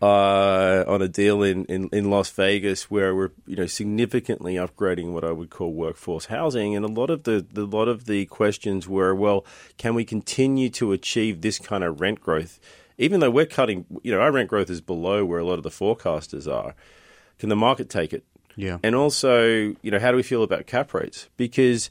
[0.03, 5.13] uh, on a deal in, in, in Las Vegas where we're you know significantly upgrading
[5.13, 8.27] what I would call workforce housing, and a lot of the, the lot of the
[8.27, 9.47] questions were, well,
[9.79, 12.61] can we continue to achieve this kind of rent growth,
[12.99, 15.63] even though we're cutting, you know, our rent growth is below where a lot of
[15.63, 16.75] the forecasters are.
[17.39, 18.25] Can the market take it?
[18.57, 18.79] Yeah.
[18.85, 19.47] And also,
[19.83, 21.29] you know, how do we feel about cap rates?
[21.37, 21.91] Because,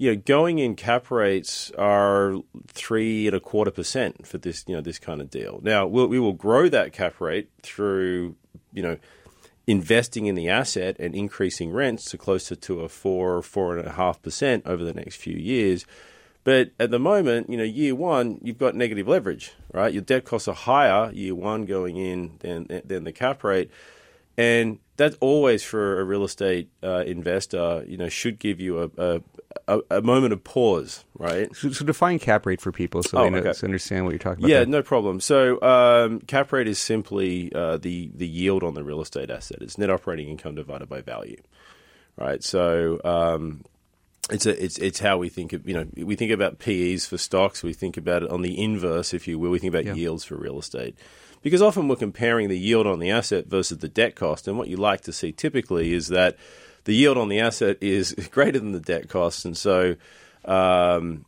[0.00, 2.36] you know, going in cap rates are
[2.68, 5.60] three and a quarter percent for this, you know, this kind of deal.
[5.62, 8.34] Now, we'll, we will grow that cap rate through,
[8.72, 8.96] you know,
[9.66, 13.92] investing in the asset and increasing rents to closer to a four, four and a
[13.92, 15.84] half percent over the next few years.
[16.44, 19.92] But at the moment, you know, year one, you've got negative leverage, right?
[19.92, 23.70] Your debt costs are higher year one going in than than the cap rate,
[24.38, 27.84] and that's always for a real estate uh, investor.
[27.86, 29.22] You know, should give you a, a
[29.76, 31.54] a a moment of pause, right?
[31.54, 33.52] So, so define cap rate for people so Oh, they know, okay.
[33.52, 34.50] so understand what you're talking about.
[34.50, 34.66] Yeah, there.
[34.66, 35.20] no problem.
[35.20, 39.58] So um, cap rate is simply uh, the the yield on the real estate asset.
[39.60, 41.40] It's net operating income divided by value,
[42.16, 42.42] right?
[42.42, 43.64] So um,
[44.30, 47.18] it's a, it's it's how we think of you know we think about PEs for
[47.18, 47.62] stocks.
[47.62, 49.50] We think about it on the inverse, if you will.
[49.50, 49.94] We think about Yeah.
[49.94, 50.96] yields for real estate.
[51.42, 54.68] Because often we're comparing the yield on the asset versus the debt cost, and what
[54.68, 56.36] you like to see typically is that
[56.84, 59.96] the yield on the asset is greater than the debt cost, and so
[60.44, 61.24] um,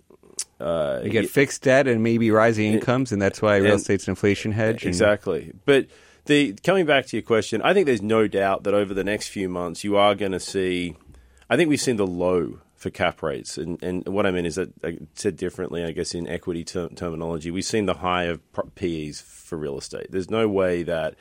[0.61, 4.12] uh, You get fixed debt and maybe rising incomes, and that's why real estate's an
[4.12, 4.83] inflation hedge.
[4.85, 5.53] and- Exactly.
[5.65, 5.87] But
[6.27, 9.29] the coming back to your question, I think there's no doubt that over the next
[9.29, 10.97] few months you are going to see.
[11.51, 14.55] I think we've seen the low for cap rates, and, and what I mean is
[14.57, 14.71] that
[15.15, 18.41] said differently, I guess in equity ter- terminology, we've seen the high of
[18.75, 20.07] PEs for real estate.
[20.11, 21.15] There's no way that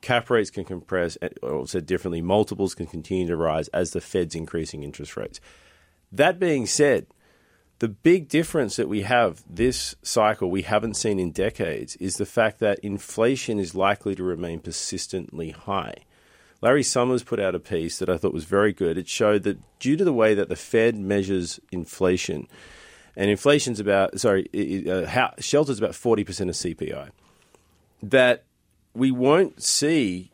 [0.00, 4.34] cap rates can compress, or said differently, multiples can continue to rise as the Fed's
[4.34, 5.40] increasing interest rates.
[6.12, 7.06] That being said,
[7.78, 12.24] the big difference that we have this cycle we haven't seen in decades is the
[12.24, 15.96] fact that inflation is likely to remain persistently high.
[16.62, 18.96] Larry Summers put out a piece that I thought was very good.
[18.96, 22.48] It showed that due to the way that the Fed measures inflation,
[23.14, 24.48] and inflation's about sorry,
[24.88, 27.10] uh, how, shelter's about forty percent of CPI,
[28.02, 28.44] that
[28.96, 30.30] we won't see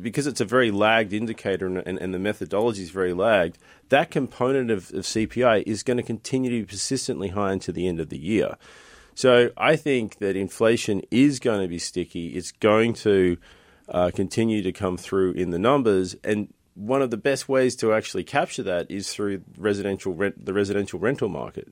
[0.00, 4.10] because it's a very lagged indicator and, and, and the methodology is very lagged, that
[4.10, 8.00] component of, of CPI is going to continue to be persistently high until the end
[8.00, 8.56] of the year.
[9.14, 12.28] So I think that inflation is going to be sticky.
[12.28, 13.36] It's going to
[13.88, 17.92] uh, continue to come through in the numbers, and one of the best ways to
[17.92, 21.68] actually capture that is through residential rent, the residential rental market.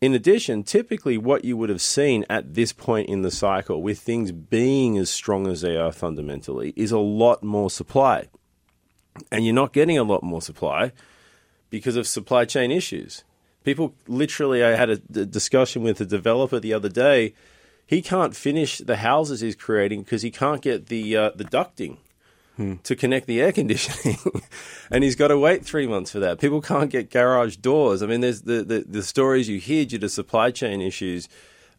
[0.00, 3.98] In addition, typically what you would have seen at this point in the cycle, with
[3.98, 8.28] things being as strong as they are fundamentally, is a lot more supply.
[9.32, 10.92] And you're not getting a lot more supply
[11.70, 13.24] because of supply chain issues.
[13.64, 17.32] People literally, I had a discussion with a developer the other day.
[17.86, 21.98] He can't finish the houses he's creating because he can't get the uh, the ducting
[22.56, 24.18] to connect the air conditioning,
[24.90, 26.40] and he's got to wait three months for that.
[26.40, 28.02] People can't get garage doors.
[28.02, 31.28] I mean, there's the the, the stories you hear due to supply chain issues,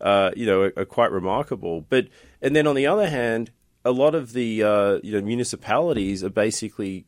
[0.01, 1.81] uh, you know, are, are quite remarkable.
[1.81, 2.07] But
[2.41, 3.51] and then on the other hand,
[3.83, 7.05] a lot of the uh, you know municipalities are basically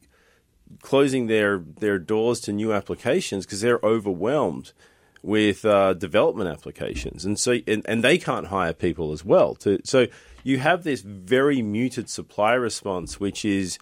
[0.81, 4.73] closing their their doors to new applications because they're overwhelmed
[5.21, 9.55] with uh, development applications, and so and, and they can't hire people as well.
[9.55, 10.07] To, so
[10.43, 13.77] you have this very muted supply response, which is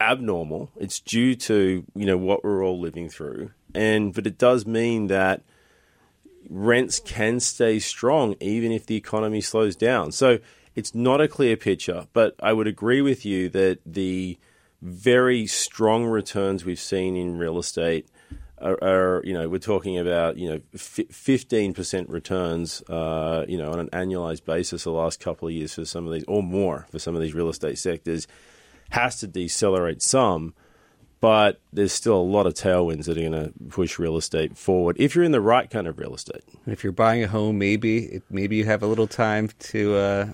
[0.00, 0.70] abnormal.
[0.76, 5.08] It's due to you know what we're all living through, and but it does mean
[5.08, 5.42] that
[6.48, 10.12] rents can stay strong even if the economy slows down.
[10.12, 10.38] So
[10.74, 14.38] it's not a clear picture, but I would agree with you that the
[14.80, 18.08] very strong returns we've seen in real estate
[18.60, 23.72] are, are you know, we're talking about, you know, fifteen percent returns, uh, you know,
[23.72, 26.86] on an annualized basis the last couple of years for some of these, or more
[26.90, 28.26] for some of these real estate sectors,
[28.90, 30.54] has to decelerate some.
[31.20, 34.96] But there's still a lot of tailwinds that are going to push real estate forward
[34.98, 36.42] if you're in the right kind of real estate.
[36.66, 40.28] If you're buying a home, maybe maybe you have a little time to uh,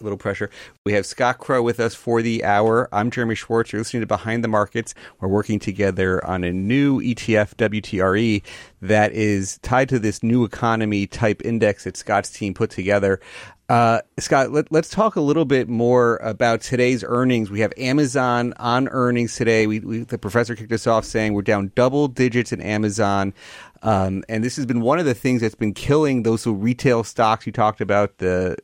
[0.00, 0.50] little pressure.
[0.84, 2.88] We have Scott Crowe with us for the hour.
[2.92, 3.72] I'm Jeremy Schwartz.
[3.72, 4.94] You're listening to Behind the Markets.
[5.20, 8.42] We're working together on a new ETF, WTRE,
[8.82, 13.20] that is tied to this new economy type index that Scott's team put together.
[13.68, 17.50] Uh, Scott, let, us talk a little bit more about today's earnings.
[17.50, 19.66] We have Amazon on earnings today.
[19.66, 23.34] We, we, the professor kicked us off saying we're down double digits in Amazon.
[23.82, 27.44] Um, and this has been one of the things that's been killing those retail stocks
[27.44, 28.56] you talked about, the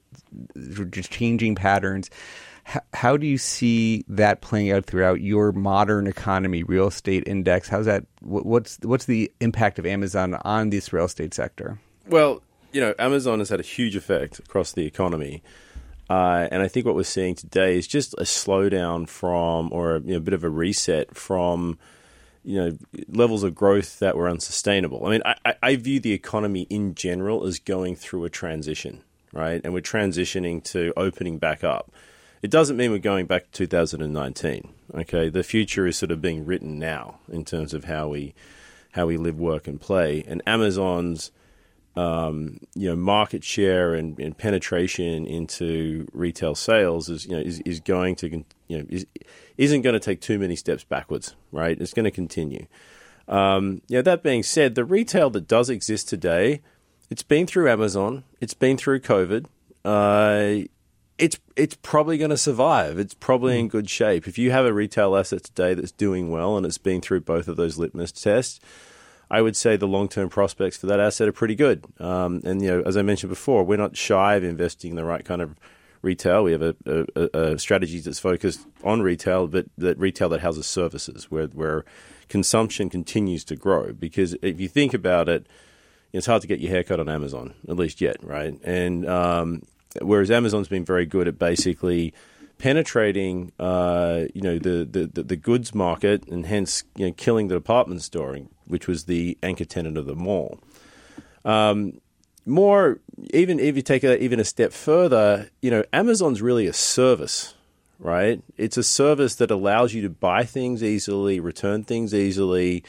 [1.10, 2.10] changing patterns.
[2.68, 7.68] H- how do you see that playing out throughout your modern economy real estate index?
[7.68, 8.04] How's that?
[8.20, 11.78] What's what's the impact of Amazon on this real estate sector?
[12.08, 12.42] Well,
[12.72, 15.42] you know, Amazon has had a huge effect across the economy.
[16.10, 20.00] Uh, and I think what we're seeing today is just a slowdown from, or a
[20.00, 21.78] you know, bit of a reset from,
[22.42, 25.06] you know, levels of growth that were unsustainable.
[25.06, 29.02] I mean, I, I view the economy in general as going through a transition,
[29.34, 29.60] right?
[29.64, 31.92] And we're transitioning to opening back up.
[32.42, 34.68] It doesn't mean we're going back to 2019.
[34.94, 38.34] Okay, the future is sort of being written now in terms of how we
[38.92, 40.22] how we live, work, and play.
[40.26, 41.32] And Amazon's
[41.96, 47.60] um, you know market share and, and, penetration into retail sales is you know is,
[47.60, 49.06] is going to you know is,
[49.56, 52.66] isn't going to take too many steps backwards right it's going to continue
[53.26, 56.62] um, know, that being said the retail that does exist today
[57.14, 59.46] it's been through Amazon it's been through COVID
[59.84, 60.66] uh,
[61.16, 64.72] it's it's probably going to survive it's probably in good shape if you have a
[64.72, 68.58] retail asset today that's doing well and it's been through both of those litmus tests
[69.30, 71.84] I would say the long term prospects for that asset are pretty good.
[71.98, 75.04] Um, and you know, as I mentioned before, we're not shy of investing in the
[75.04, 75.56] right kind of
[76.02, 76.44] retail.
[76.44, 80.66] We have a, a, a strategy that's focused on retail, but that retail that houses
[80.66, 81.84] services, where where
[82.28, 83.92] consumption continues to grow.
[83.92, 85.46] Because if you think about it,
[86.14, 88.56] it's hard to get your haircut on Amazon, at least yet, right?
[88.62, 89.62] And um,
[90.00, 92.14] whereas Amazon's been very good at basically
[92.56, 97.56] penetrating, uh, you know, the, the, the goods market and hence you know, killing the
[97.56, 100.60] department store, which was the anchor tenant of the mall.
[101.44, 102.00] Um,
[102.46, 103.00] more,
[103.32, 107.54] even if you take it even a step further, you know, Amazon's really a service,
[107.98, 108.40] right?
[108.56, 112.84] It's a service that allows you to buy things easily, return things easily.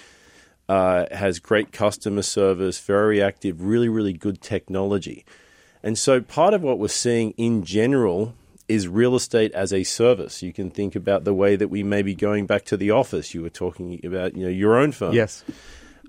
[0.67, 5.23] Uh, has great customer service, very active, really, really good technology.
[5.83, 8.33] And so, part of what we're seeing in general
[8.67, 10.41] is real estate as a service.
[10.41, 13.33] You can think about the way that we may be going back to the office.
[13.33, 15.13] You were talking about you know your own firm.
[15.13, 15.43] Yes.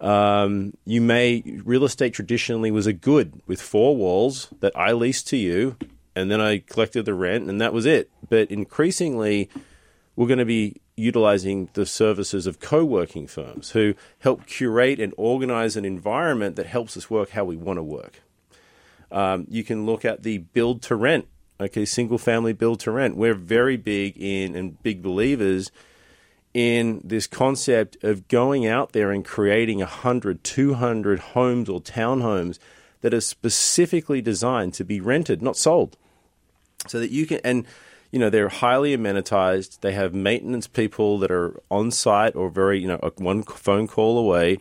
[0.01, 5.29] Um, you may real estate traditionally was a good with four walls that I leased
[5.29, 5.77] to you,
[6.15, 8.11] and then I collected the rent, and that was it.
[8.29, 9.49] But increasingly,
[10.15, 15.77] we're going to be utilizing the services of co-working firms who help curate and organize
[15.77, 18.23] an environment that helps us work how we want to work.
[19.13, 21.29] Um, you can look at the build to rent
[21.61, 23.17] okay, single family build to rent.
[23.17, 25.71] We're very big in and big believers
[26.55, 32.59] in this concept of going out there and creating 100, 200 homes or townhomes
[33.03, 35.97] that are specifically designed to be rented, not sold.
[36.87, 37.67] So that you can, and
[38.17, 39.81] you know, they're highly amenitized.
[39.81, 44.17] They have maintenance people that are on site or very, you know, one phone call
[44.19, 44.59] away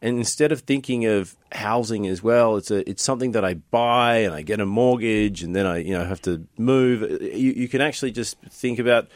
[0.00, 4.18] and instead of thinking of housing as well, it's a it's something that I buy
[4.18, 7.02] and I get a mortgage and then I you know have to move.
[7.20, 9.08] You, you can actually just think about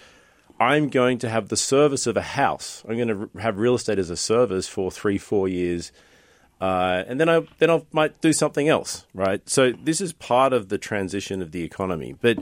[0.59, 2.83] I'm going to have the service of a house.
[2.89, 5.93] I'm going to have real estate as a service for three four years.
[6.61, 9.49] Uh, and then I then I might do something else, right?
[9.49, 12.17] So this is part of the transition of the economy.
[12.21, 12.39] But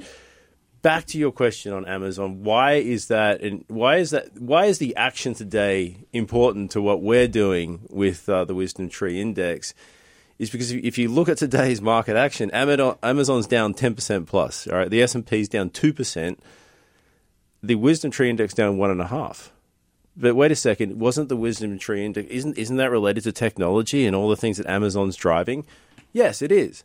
[0.82, 4.78] back to your question on Amazon, why is that, and why is that, why is
[4.78, 9.74] the action today important to what we're doing with uh, the WisdomTree Index?
[10.38, 14.66] Is because if you look at today's market action, Amazon's down ten percent plus.
[14.66, 16.42] All right, the S and P's down two percent.
[17.62, 19.52] The WisdomTree Index down one and a half.
[20.16, 24.16] But wait a second, wasn't the WisdomTree Index isn't isn't that related to technology and
[24.16, 25.66] all the things that Amazon's driving?
[26.14, 26.84] Yes, it is.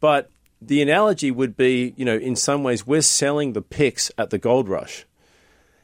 [0.00, 0.28] But
[0.60, 4.38] the analogy would be, you know, in some ways, we're selling the picks at the
[4.38, 5.06] gold rush.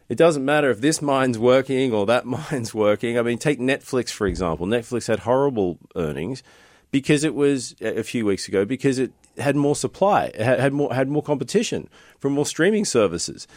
[0.08, 3.18] It doesn't matter if this mine's working or that mine's working.
[3.18, 4.66] I mean, take Netflix, for example.
[4.66, 6.42] Netflix had horrible earnings
[6.90, 10.92] because it was a few weeks ago because it had more supply, it had more,
[10.92, 11.88] had more competition
[12.18, 13.48] from more streaming services.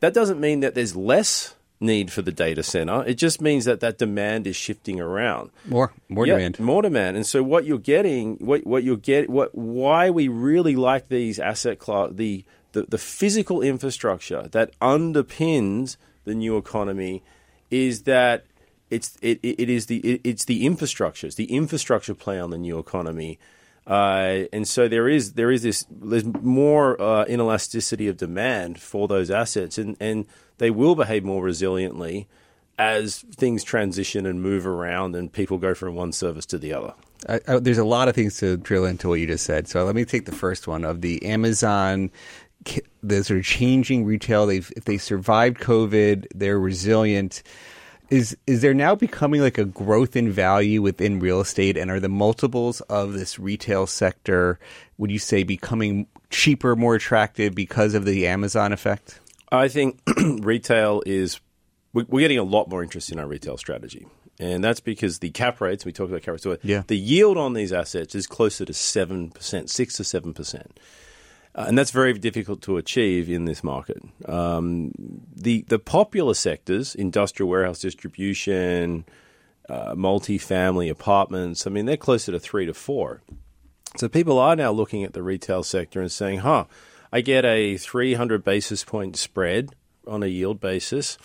[0.00, 3.04] That doesn't mean that there's less need for the data center.
[3.04, 5.50] It just means that that demand is shifting around.
[5.64, 7.16] More, more yeah, demand, more demand.
[7.16, 11.38] And so what you're getting, what what you're get, what why we really like these
[11.38, 17.22] asset class, the, the the physical infrastructure that underpins the new economy,
[17.70, 18.44] is that
[18.90, 22.78] it's it, it is the it, it's the infrastructures the infrastructure play on the new
[22.78, 23.38] economy.
[23.86, 29.06] Uh, and so there is there is this there's more uh, inelasticity of demand for
[29.06, 30.26] those assets, and, and
[30.58, 32.26] they will behave more resiliently
[32.78, 36.94] as things transition and move around, and people go from one service to the other.
[37.28, 39.68] I, I, there's a lot of things to drill into what you just said.
[39.68, 42.10] So let me take the first one of the Amazon
[43.02, 44.46] the sort of changing retail.
[44.46, 47.42] They've if they survived COVID, they're resilient.
[48.08, 52.00] Is is there now becoming like a growth in value within real estate, and are
[52.00, 54.58] the multiples of this retail sector,
[54.98, 59.20] would you say, becoming cheaper, more attractive because of the Amazon effect?
[59.50, 61.40] I think retail is
[61.92, 64.06] we're getting a lot more interest in our retail strategy.
[64.38, 66.82] And that's because the cap rates, we talked about cap rates, yeah.
[66.86, 69.32] the yield on these assets is closer to 7%,
[69.70, 70.66] 6 to 7%.
[71.56, 74.02] Uh, and that's very difficult to achieve in this market.
[74.26, 74.92] Um,
[75.34, 79.06] the the popular sectors, industrial warehouse distribution,
[79.68, 83.22] uh, multi-family apartments, I mean, they're closer to three to four.
[83.96, 86.66] So people are now looking at the retail sector and saying, "Huh,
[87.10, 89.74] I get a 300 basis point spread
[90.06, 91.16] on a yield basis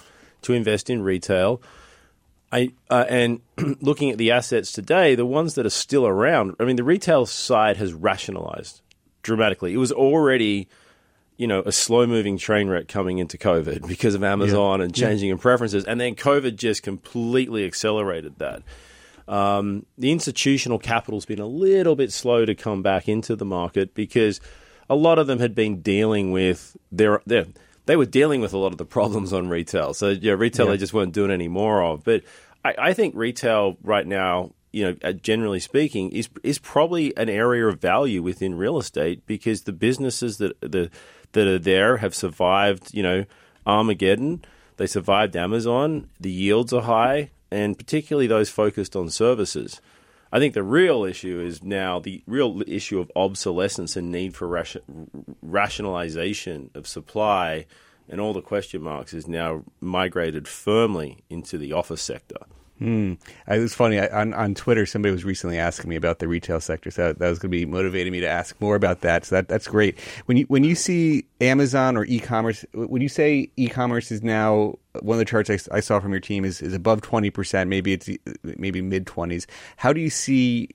[0.44, 1.62] to invest in retail."
[2.54, 3.42] I, uh, and
[3.82, 7.26] looking at the assets today, the ones that are still around, I mean, the retail
[7.26, 8.82] side has rationalized
[9.22, 9.74] dramatically.
[9.74, 10.68] It was already,
[11.38, 14.86] you know, a slow moving train wreck coming into COVID because of Amazon yeah.
[14.86, 15.34] and changing yeah.
[15.34, 15.86] in preferences.
[15.86, 18.64] And then COVID just completely accelerated that.
[19.28, 23.94] Um, the institutional capital's been a little bit slow to come back into the market
[23.94, 24.42] because
[24.90, 27.46] a lot of them had been dealing with their, their
[27.86, 29.94] they were dealing with a lot of the problems on retail.
[29.94, 30.74] So yeah, retail yeah.
[30.74, 32.04] they just weren't doing any more of.
[32.04, 32.24] But
[32.64, 37.30] I, I think retail right now you know, uh, generally speaking, is is probably an
[37.30, 40.90] area of value within real estate because the businesses that the
[41.34, 42.94] that are there have survived.
[42.94, 43.26] You know,
[43.66, 44.44] Armageddon.
[44.78, 46.10] They survived Amazon.
[46.20, 49.80] The yields are high, and particularly those focused on services.
[50.32, 54.48] I think the real issue is now the real issue of obsolescence and need for
[54.48, 57.66] ration, rationalization of supply,
[58.08, 62.38] and all the question marks is now migrated firmly into the office sector.
[62.82, 63.14] Hmm.
[63.48, 64.88] It was funny I, on on Twitter.
[64.88, 67.64] Somebody was recently asking me about the retail sector, so that was going to be
[67.64, 69.24] motivating me to ask more about that.
[69.24, 70.00] So that that's great.
[70.26, 75.14] When you when you see Amazon or e-commerce, when you say e-commerce is now one
[75.14, 77.70] of the charts I, I saw from your team is is above twenty percent.
[77.70, 78.10] Maybe it's
[78.42, 79.46] maybe mid twenties.
[79.78, 80.70] How do you see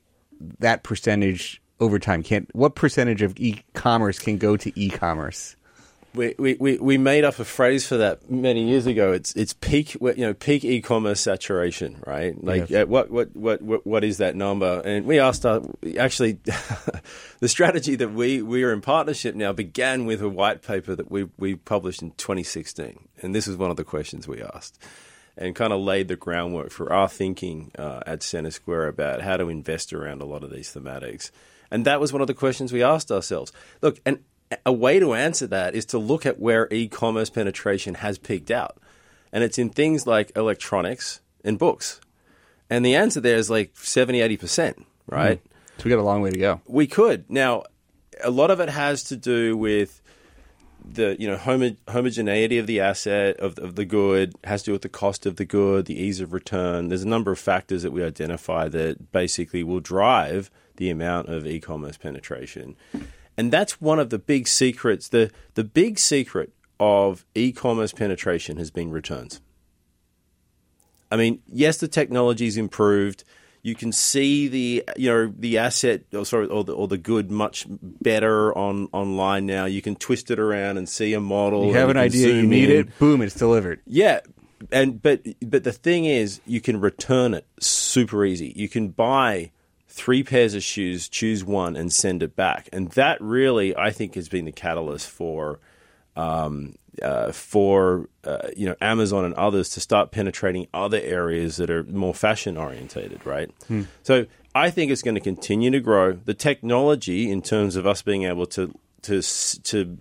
[0.60, 2.22] that percentage over time?
[2.22, 5.56] Can what percentage of e-commerce can go to e-commerce?
[6.16, 9.12] We, we, we made up a phrase for that many years ago.
[9.12, 12.42] It's it's peak you know peak e-commerce saturation, right?
[12.42, 12.86] Like yes.
[12.86, 14.80] what, what what what what is that number?
[14.84, 15.62] And we asked our,
[15.98, 16.32] actually
[17.40, 21.10] the strategy that we we are in partnership now began with a white paper that
[21.10, 24.82] we we published in 2016, and this is one of the questions we asked.
[25.38, 29.50] And kind of laid the groundwork for our thinking uh, at CenterSquare about how to
[29.50, 31.30] invest around a lot of these thematics.
[31.70, 33.52] And that was one of the questions we asked ourselves.
[33.82, 34.20] Look, and
[34.64, 38.78] a way to answer that is to look at where e-commerce penetration has peaked out.
[39.32, 42.00] And it's in things like electronics and books.
[42.70, 45.42] And the answer there is like 70, 80%, right?
[45.42, 45.50] Mm.
[45.78, 46.60] So we got a long way to go.
[46.66, 47.28] We could.
[47.28, 47.64] Now,
[48.22, 50.00] a lot of it has to do with
[50.88, 54.72] the you know homo- homogeneity of the asset of, of the good has to do
[54.72, 56.88] with the cost of the good, the ease of return.
[56.88, 61.46] There's a number of factors that we identify that basically will drive the amount of
[61.46, 62.76] e-commerce penetration.
[63.36, 65.08] And that's one of the big secrets.
[65.08, 69.40] The, the big secret of e commerce penetration has been returns.
[71.10, 73.24] I mean, yes, the technology's improved.
[73.62, 77.30] You can see the you know the asset or sorry or the, or the good
[77.32, 79.64] much better on online now.
[79.64, 81.66] You can twist it around and see a model.
[81.66, 82.88] You have an idea, you need in.
[82.88, 83.80] it, boom, it's delivered.
[83.84, 84.20] Yeah,
[84.70, 88.52] and but but the thing is, you can return it super easy.
[88.54, 89.50] You can buy
[89.96, 92.68] three pairs of shoes, choose one, and send it back.
[92.70, 95.58] And that really, I think, has been the catalyst for
[96.14, 101.70] um, uh, for uh, you know Amazon and others to start penetrating other areas that
[101.70, 103.50] are more fashion orientated, right?
[103.68, 103.82] Hmm.
[104.02, 106.12] So I think it's going to continue to grow.
[106.12, 109.98] The technology, in terms of us being able to to to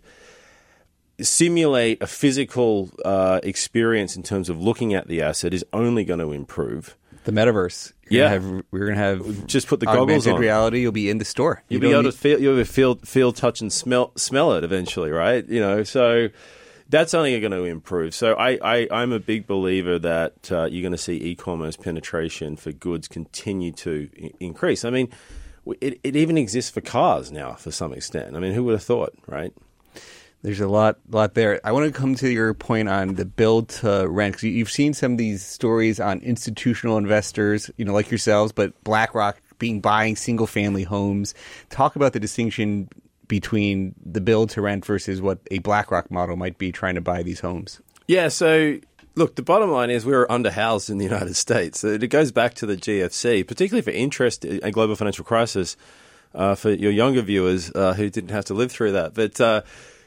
[1.21, 6.19] simulate a physical uh, experience in terms of looking at the asset, is only going
[6.19, 7.91] to improve the metaverse.
[8.09, 10.39] You're yeah, gonna have, we're gonna have just put the goggles on.
[10.39, 10.82] reality.
[10.82, 11.63] You'll be in the store.
[11.67, 12.11] You'll you be able need...
[12.11, 12.39] to feel.
[12.39, 15.47] You'll be feel, feel, touch, and smell, smell it eventually, right?
[15.47, 16.30] You know, so
[16.89, 18.13] that's only going to improve.
[18.13, 22.57] So I, I, I'm a big believer that uh, you're going to see e-commerce penetration
[22.57, 24.86] for goods continue to I- increase.
[24.86, 25.09] I mean,
[25.82, 28.36] it, it even exists for cars now, for some extent.
[28.36, 29.51] I mean, who would have thought, right?
[30.45, 31.59] There's a lot, lot there.
[31.63, 34.93] I want to come to your point on the build to rent because you've seen
[34.93, 40.15] some of these stories on institutional investors, you know, like yourselves, but BlackRock being buying
[40.15, 41.33] single family homes.
[41.71, 42.89] Talk about the distinction
[43.27, 47.23] between the build to rent versus what a BlackRock model might be trying to buy
[47.23, 47.81] these homes.
[48.07, 48.77] Yeah, so
[49.15, 51.83] look, the bottom line is we were underhoused in the United States.
[51.83, 55.75] It goes back to the GFC, particularly for interest in global financial crisis.
[56.35, 59.61] Uh, for your younger viewers uh, who didn't have to live through that, but uh,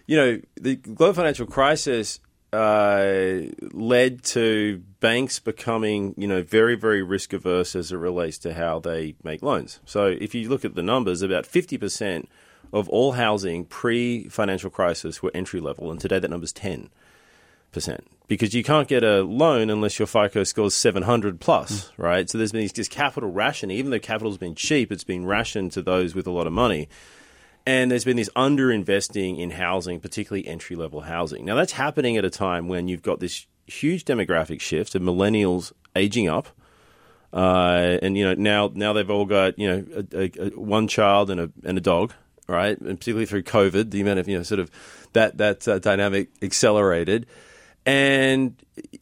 [0.08, 2.18] you know, the global financial crisis
[2.52, 3.42] uh,
[3.72, 8.80] led to banks becoming, you know, very, very risk averse as it relates to how
[8.80, 9.80] they make loans.
[9.84, 12.26] So if you look at the numbers, about 50%
[12.72, 16.88] of all housing pre financial crisis were entry level, and today that number's 10%
[18.28, 21.92] because you can't get a loan unless your FICO scores 700 plus, mm.
[21.98, 22.30] right?
[22.30, 23.76] So there's been this capital rationing.
[23.76, 26.88] Even though capital's been cheap, it's been rationed to those with a lot of money.
[27.68, 31.44] And there's been this underinvesting in housing, particularly entry level housing.
[31.44, 35.74] Now, that's happening at a time when you've got this huge demographic shift of millennials
[35.94, 36.48] aging up.
[37.30, 40.88] Uh, and you know now now they've all got you know a, a, a, one
[40.88, 42.14] child and a and a dog,
[42.46, 42.80] right?
[42.80, 44.70] And particularly through COVID, the amount of you know sort of
[45.12, 47.26] that that uh, dynamic accelerated
[47.88, 48.54] and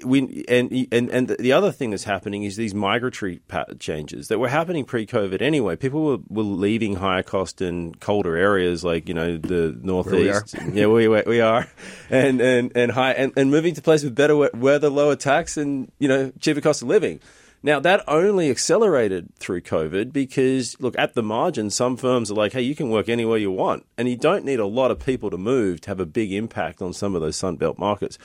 [0.04, 3.40] we and and and the other thing that's happening is these migratory
[3.80, 5.74] changes that were happening pre-COVID anyway.
[5.74, 10.54] People were, were leaving higher cost and colder areas like you know the northeast.
[10.72, 11.68] yeah, we we are,
[12.10, 15.90] and and and high and, and moving to places with better weather, lower tax, and
[15.98, 17.20] you know cheaper cost of living.
[17.62, 22.52] Now, that only accelerated through COVID because, look, at the margin, some firms are like,
[22.52, 23.84] hey, you can work anywhere you want.
[23.98, 26.80] And you don't need a lot of people to move to have a big impact
[26.80, 28.18] on some of those Sunbelt markets.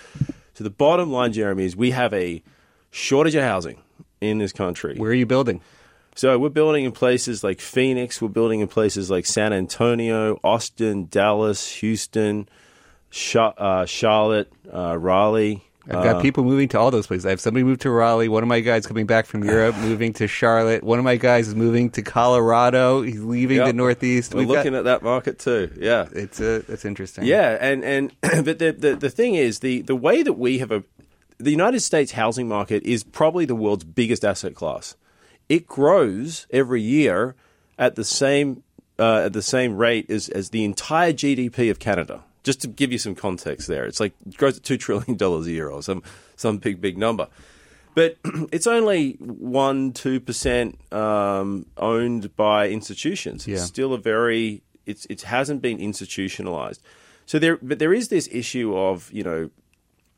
[0.53, 2.43] So the bottom line, Jeremy, is we have a
[2.91, 3.81] shortage of housing
[4.19, 4.95] in this country.
[4.97, 5.61] Where are you building?
[6.15, 8.21] So we're building in places like Phoenix.
[8.21, 12.49] We're building in places like San Antonio, Austin, Dallas, Houston,
[13.35, 15.63] uh, Charlotte, uh, Raleigh.
[15.85, 17.25] I've got uh, people moving to all those places.
[17.25, 18.29] I have somebody moved to Raleigh.
[18.29, 20.83] One of my guys coming back from Europe, moving to Charlotte.
[20.83, 23.01] One of my guys is moving to Colorado.
[23.01, 23.65] He's leaving yep.
[23.65, 24.33] the Northeast.
[24.33, 25.71] We're We've looking got, at that market too.
[25.79, 27.25] Yeah, it's a, uh, that's interesting.
[27.25, 30.71] Yeah, and and but the, the the thing is the the way that we have
[30.71, 30.83] a
[31.39, 34.95] the United States housing market is probably the world's biggest asset class.
[35.49, 37.35] It grows every year
[37.79, 38.63] at the same
[38.99, 42.91] uh, at the same rate as as the entire GDP of Canada just to give
[42.91, 45.81] you some context there, it's like it grows at two trillion dollars a year or
[45.81, 46.03] some
[46.35, 47.27] some big big number.
[47.93, 48.17] But
[48.51, 53.47] it's only one two percent um, owned by institutions.
[53.47, 53.55] Yeah.
[53.55, 56.81] It's still a very it's it hasn't been institutionalized.
[57.25, 59.49] So there, but there is this issue of you know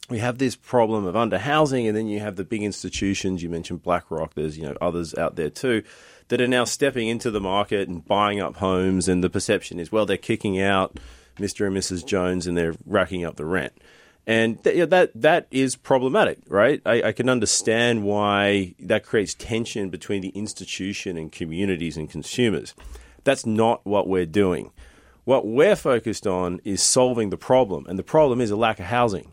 [0.09, 3.41] we have this problem of underhousing, and then you have the big institutions.
[3.41, 4.33] You mentioned BlackRock.
[4.33, 5.83] There's you know others out there too
[6.29, 9.91] that are now stepping into the market and buying up homes, and the perception is
[9.91, 10.97] well they're kicking out
[11.37, 11.67] Mr.
[11.67, 12.05] and Mrs.
[12.05, 13.73] Jones and they're racking up the rent.
[14.25, 16.81] And th- that that is problematic, right?
[16.85, 22.73] I, I, can understand why that creates tension between the institution and communities and consumers.
[23.25, 24.71] That's not what we're doing.
[25.25, 28.85] What we're focused on is solving the problem, and the problem is a lack of
[28.85, 29.31] housing.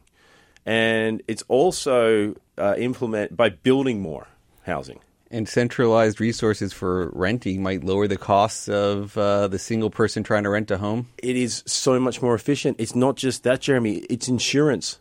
[0.66, 4.26] And it's also uh, implement by building more
[4.64, 5.00] housing
[5.30, 10.42] and centralized resources for renting might lower the costs of uh, the single person trying
[10.42, 11.08] to rent a home?
[11.22, 12.80] It is so much more efficient.
[12.80, 13.98] It's not just that, Jeremy.
[14.10, 14.98] It's insurance.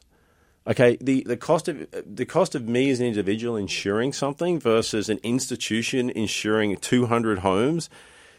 [0.68, 5.10] Okay, the, the cost of the cost of me as an individual insuring something versus
[5.10, 7.90] an institution insuring 200 homes.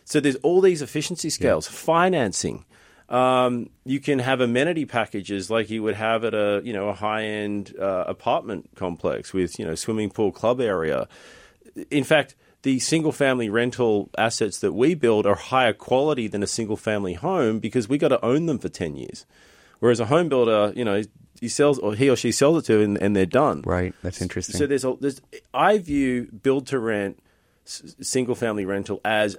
[0.05, 1.69] So there's all these efficiency scales.
[1.69, 1.77] Yeah.
[1.77, 2.65] Financing.
[3.09, 6.95] Um, you can have amenity packages like you would have at a you know a
[6.95, 11.09] high end uh, apartment complex with you know swimming pool, club area
[11.91, 16.47] in fact, the single family rental assets that we build are higher quality than a
[16.47, 19.25] single family home because we got to own them for 10 years.
[19.79, 21.03] Whereas a home builder, you know,
[21.41, 23.63] he sells or he or she sells it to and, and they're done.
[23.65, 23.95] Right.
[24.03, 24.57] That's interesting.
[24.57, 25.23] So there's a, there's,
[25.55, 27.19] I view build to rent
[27.65, 29.39] single family rental as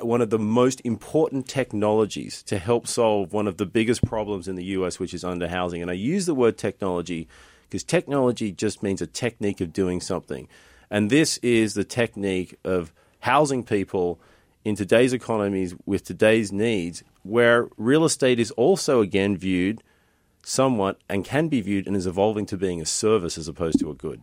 [0.00, 4.56] one of the most important technologies to help solve one of the biggest problems in
[4.56, 5.82] the US, which is underhousing.
[5.82, 7.28] And I use the word technology
[7.68, 10.48] because technology just means a technique of doing something.
[10.92, 14.20] And this is the technique of housing people
[14.62, 19.82] in today's economies with today's needs, where real estate is also again viewed
[20.44, 23.90] somewhat and can be viewed and is evolving to being a service as opposed to
[23.90, 24.20] a good.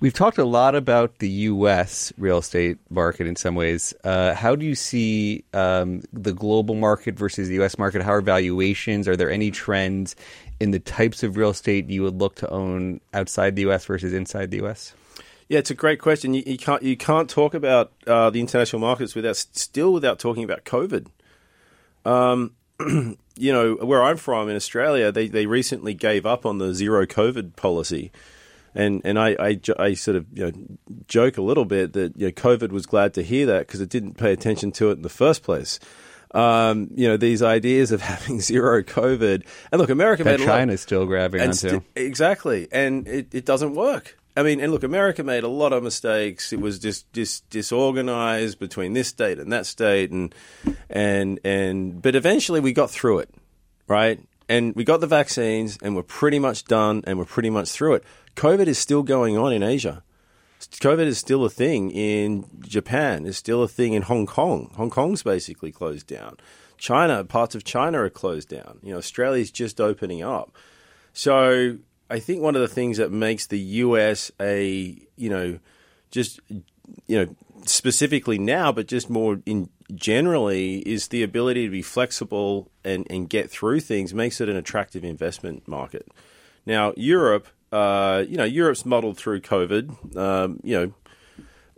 [0.00, 2.12] We've talked a lot about the U.S.
[2.18, 3.94] real estate market in some ways.
[4.04, 7.78] Uh, how do you see um, the global market versus the U.S.
[7.78, 8.02] market?
[8.02, 9.08] How are valuations?
[9.08, 10.14] Are there any trends
[10.60, 13.86] in the types of real estate you would look to own outside the U.S.
[13.86, 14.94] versus inside the U.S.?
[15.52, 16.32] Yeah, it's a great question.
[16.32, 20.44] You, you can't you can't talk about uh, the international markets without still without talking
[20.44, 21.08] about COVID.
[22.06, 22.52] Um,
[23.36, 27.04] you know, where I'm from in Australia, they, they recently gave up on the zero
[27.04, 28.10] COVID policy.
[28.74, 30.52] And and I, I, I, sort of you know,
[31.06, 33.90] joke a little bit that you know, COVID was glad to hear that because it
[33.90, 35.78] didn't pay attention to it in the first place.
[36.30, 40.80] Um, you know these ideas of having zero COVID, and look, America that made China's
[40.80, 44.16] still grabbing onto st- exactly, and it, it doesn't work.
[44.36, 46.52] I mean, and look, America made a lot of mistakes.
[46.52, 50.34] It was just dis, disorganized between this state and that state, and
[50.88, 53.30] and and but eventually we got through it,
[53.88, 54.20] right?
[54.48, 57.94] And we got the vaccines, and we're pretty much done, and we're pretty much through
[57.94, 58.04] it.
[58.36, 60.02] COVID is still going on in Asia.
[60.60, 63.26] COVID is still a thing in Japan.
[63.26, 64.70] It's still a thing in Hong Kong.
[64.76, 66.36] Hong Kong's basically closed down.
[66.78, 68.78] China, parts of China are closed down.
[68.82, 70.56] You know, Australia's just opening up.
[71.12, 71.78] So
[72.12, 75.58] I think one of the things that makes the US a, you know,
[76.10, 76.40] just,
[77.06, 77.34] you know,
[77.64, 83.30] specifically now, but just more in generally, is the ability to be flexible and, and
[83.30, 86.06] get through things makes it an attractive investment market.
[86.66, 90.92] Now, Europe, uh, you know, Europe's muddled through COVID, um, you know,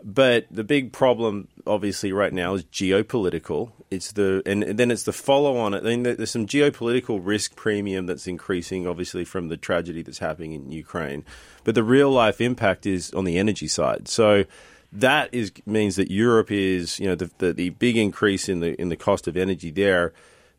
[0.02, 3.72] but the big problem, obviously, right now is geopolitical.
[3.90, 5.74] It's the and, then it's the follow on.
[5.74, 10.52] I mean, there's some geopolitical risk premium that's increasing, obviously, from the tragedy that's happening
[10.52, 11.24] in Ukraine.
[11.64, 14.08] But the real life impact is on the energy side.
[14.08, 14.44] So
[14.92, 18.80] that is means that Europe is, you know, the, the, the big increase in the
[18.80, 20.12] in the cost of energy there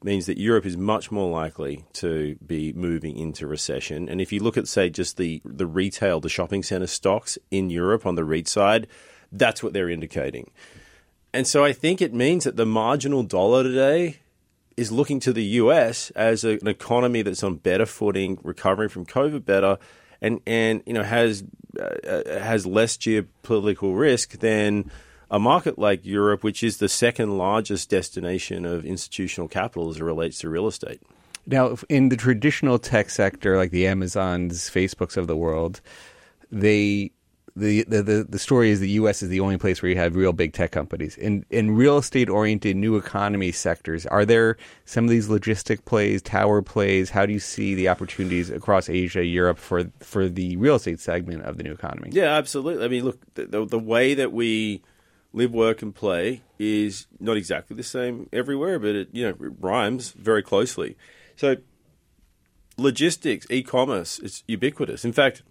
[0.04, 4.08] means that Europe is much more likely to be moving into recession.
[4.08, 7.70] And if you look at, say, just the the retail, the shopping center stocks in
[7.70, 8.88] Europe on the REIT side
[9.32, 10.52] that's what they're indicating.
[11.36, 14.20] And so I think it means that the marginal dollar today
[14.78, 19.06] is looking to the US as a, an economy that's on better footing, recovering from
[19.06, 19.78] COVID better,
[20.22, 21.44] and, and you know has
[21.78, 24.90] uh, has less geopolitical risk than
[25.30, 30.04] a market like Europe, which is the second largest destination of institutional capital as it
[30.04, 31.02] relates to real estate.
[31.46, 35.82] Now, in the traditional tech sector, like the Amazons, Facebooks of the world,
[36.50, 37.12] they
[37.58, 39.24] the, the, the story is the U.S.
[39.24, 41.16] is the only place where you have real big tech companies.
[41.16, 46.22] In in real estate oriented new economy sectors, are there some of these logistic plays,
[46.22, 47.12] tower plays?
[47.12, 51.44] How do you see the opportunities across Asia, Europe for for the real estate segment
[51.44, 52.10] of the new economy?
[52.12, 52.84] Yeah, absolutely.
[52.84, 54.82] I mean, look, the, the, way that we
[55.32, 59.54] live, work, and play is not exactly the same everywhere, but it you know it
[59.62, 60.98] rhymes very closely.
[61.38, 61.56] So
[62.78, 65.06] logistics, e-commerce, it's ubiquitous.
[65.06, 65.42] In fact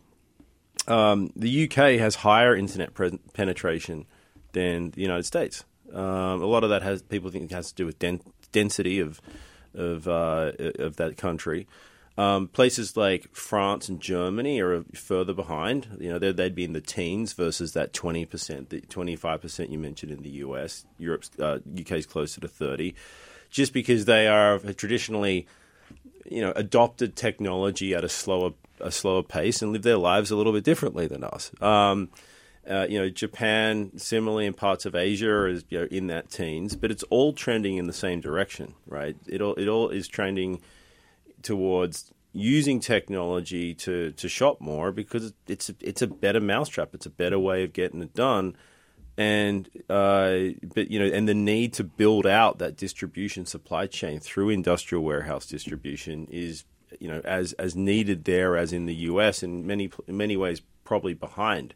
[0.88, 4.06] um, the UK has higher internet pre- penetration
[4.52, 5.64] than the United States.
[5.92, 8.20] Um, a lot of that has people think it has to do with den-
[8.52, 9.20] density of
[9.74, 11.66] of uh, of that country.
[12.16, 15.96] Um, places like France and Germany are further behind.
[15.98, 19.40] You know, they'd, they'd be in the teens versus that twenty percent, the twenty five
[19.40, 20.86] percent you mentioned in the US.
[20.98, 22.94] Europe's uh, UK's closer to thirty,
[23.50, 25.46] just because they are traditionally,
[26.24, 28.52] you know, adopted technology at a slower
[28.84, 31.50] a slower pace and live their lives a little bit differently than us.
[31.60, 32.10] Um,
[32.68, 36.76] uh, you know, Japan, similarly in parts of Asia, is you know, in that teens,
[36.76, 39.16] but it's all trending in the same direction, right?
[39.26, 40.60] It all it all is trending
[41.42, 46.94] towards using technology to, to shop more because it's it's a better mousetrap.
[46.94, 48.56] It's a better way of getting it done,
[49.18, 50.36] and uh,
[50.74, 55.04] but you know, and the need to build out that distribution supply chain through industrial
[55.04, 56.64] warehouse distribution is
[57.00, 59.42] you know, as as needed there as in the U.S.
[59.42, 61.74] in many in many ways probably behind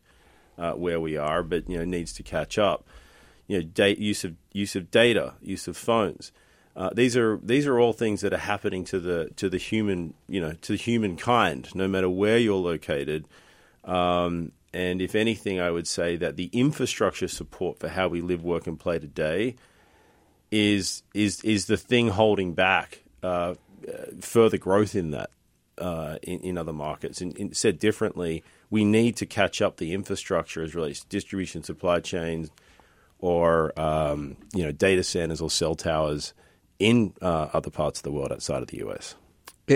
[0.58, 2.86] uh, where we are, but you know needs to catch up.
[3.46, 6.32] You know, date, use of use of data, use of phones.
[6.76, 10.14] Uh, these are these are all things that are happening to the to the human
[10.28, 13.26] you know to humankind, no matter where you're located.
[13.84, 18.44] Um, and if anything, I would say that the infrastructure support for how we live,
[18.44, 19.56] work, and play today
[20.50, 23.54] is is is the thing holding back uh,
[24.20, 25.30] further growth in that
[25.78, 27.20] uh, in, in, other markets.
[27.20, 31.62] And, and, said differently, we need to catch up the infrastructure as relates to distribution,
[31.62, 32.50] supply chains,
[33.18, 36.34] or um, you know data centers or cell towers
[36.78, 39.14] in uh, other parts of the world outside of the U.S.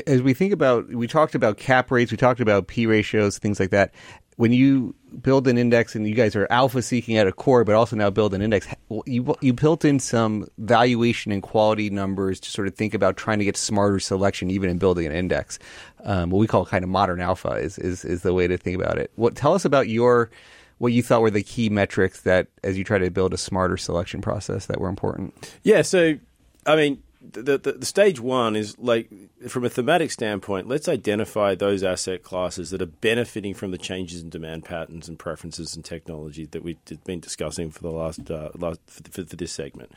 [0.06, 3.60] As we think about, we talked about cap rates, we talked about P ratios, things
[3.60, 3.92] like that
[4.36, 7.74] when you build an index and you guys are alpha seeking at a core, but
[7.74, 8.66] also now build an index,
[9.06, 13.38] you you built in some valuation and quality numbers to sort of think about trying
[13.38, 15.58] to get smarter selection, even in building an index.
[16.04, 18.80] Um, what we call kind of modern alpha is, is is the way to think
[18.80, 19.10] about it.
[19.16, 20.30] What tell us about your
[20.78, 23.76] what you thought were the key metrics that, as you try to build a smarter
[23.76, 25.32] selection process, that were important.
[25.62, 26.18] Yeah, so
[26.66, 29.10] I mean, the, the, the, stage one is like
[29.48, 34.22] from a thematic standpoint let's identify those asset classes that are benefiting from the changes
[34.22, 38.50] in demand patterns and preferences and technology that we've been discussing for the last, uh,
[38.56, 39.92] last for, for, this segment.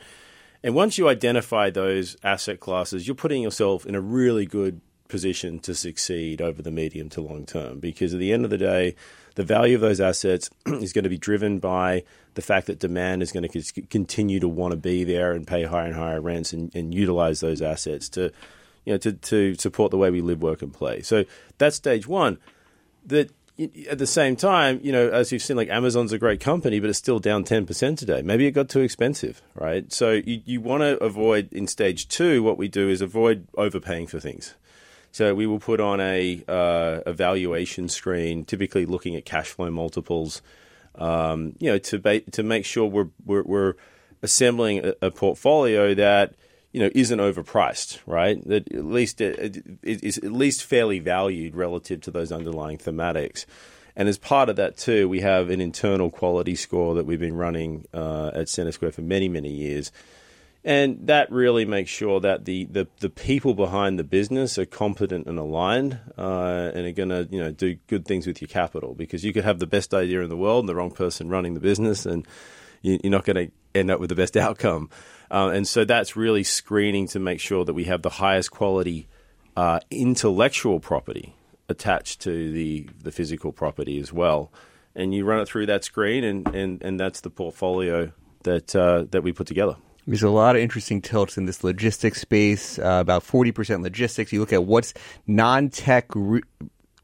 [0.62, 5.58] And once you identify those asset classes you're putting yourself in a really good position
[5.60, 8.94] to succeed over the medium to long term because at the end of the day,
[9.34, 12.02] the value of those assets is going to be driven by
[12.36, 15.64] the fact that demand is going to continue to want to be there and pay
[15.64, 18.30] higher and higher rents and, and utilize those assets to,
[18.84, 21.00] you know, to, to support the way we live, work, and play.
[21.00, 21.24] So
[21.58, 22.38] that's stage one.
[23.06, 23.30] That
[23.88, 26.90] at the same time, you know, as you've seen, like Amazon's a great company, but
[26.90, 28.20] it's still down 10% today.
[28.20, 29.90] Maybe it got too expensive, right?
[29.90, 34.08] So you, you want to avoid in stage two, what we do is avoid overpaying
[34.08, 34.54] for things.
[35.10, 40.42] So we will put on a uh, evaluation screen, typically looking at cash flow multiples,
[40.98, 43.74] um, you know, to ba- to make sure we're we're, we're
[44.22, 46.34] assembling a, a, portfolio that
[46.72, 48.42] you know isn't overpriced, right?
[48.48, 53.46] That at least it, it is at least fairly valued relative to those underlying thematics.
[53.98, 57.36] And as part of that too, we have an internal quality score that we've been
[57.36, 59.92] running uh, at CenterSquare for many many years
[60.66, 65.28] and that really makes sure that the, the, the people behind the business are competent
[65.28, 68.92] and aligned uh, and are going to you know do good things with your capital.
[68.92, 71.54] Because you could have the best idea in the world and the wrong person running
[71.54, 72.26] the business and
[72.82, 74.90] you, are not going to end up with the best outcome.
[75.30, 79.06] Uh, and so that's really screening to make sure that we have the highest quality
[79.56, 81.36] uh, intellectual property
[81.68, 84.50] attached to the, the physical property as well.
[84.96, 88.10] And you run it through that screen and, and, and that's the portfolio
[88.42, 89.76] that uh, that we put together
[90.06, 92.78] there's a lot of interesting tilts in this logistics space.
[92.78, 94.32] Uh, about 40% logistics.
[94.32, 94.94] You look at what's
[95.26, 96.42] non-tech re-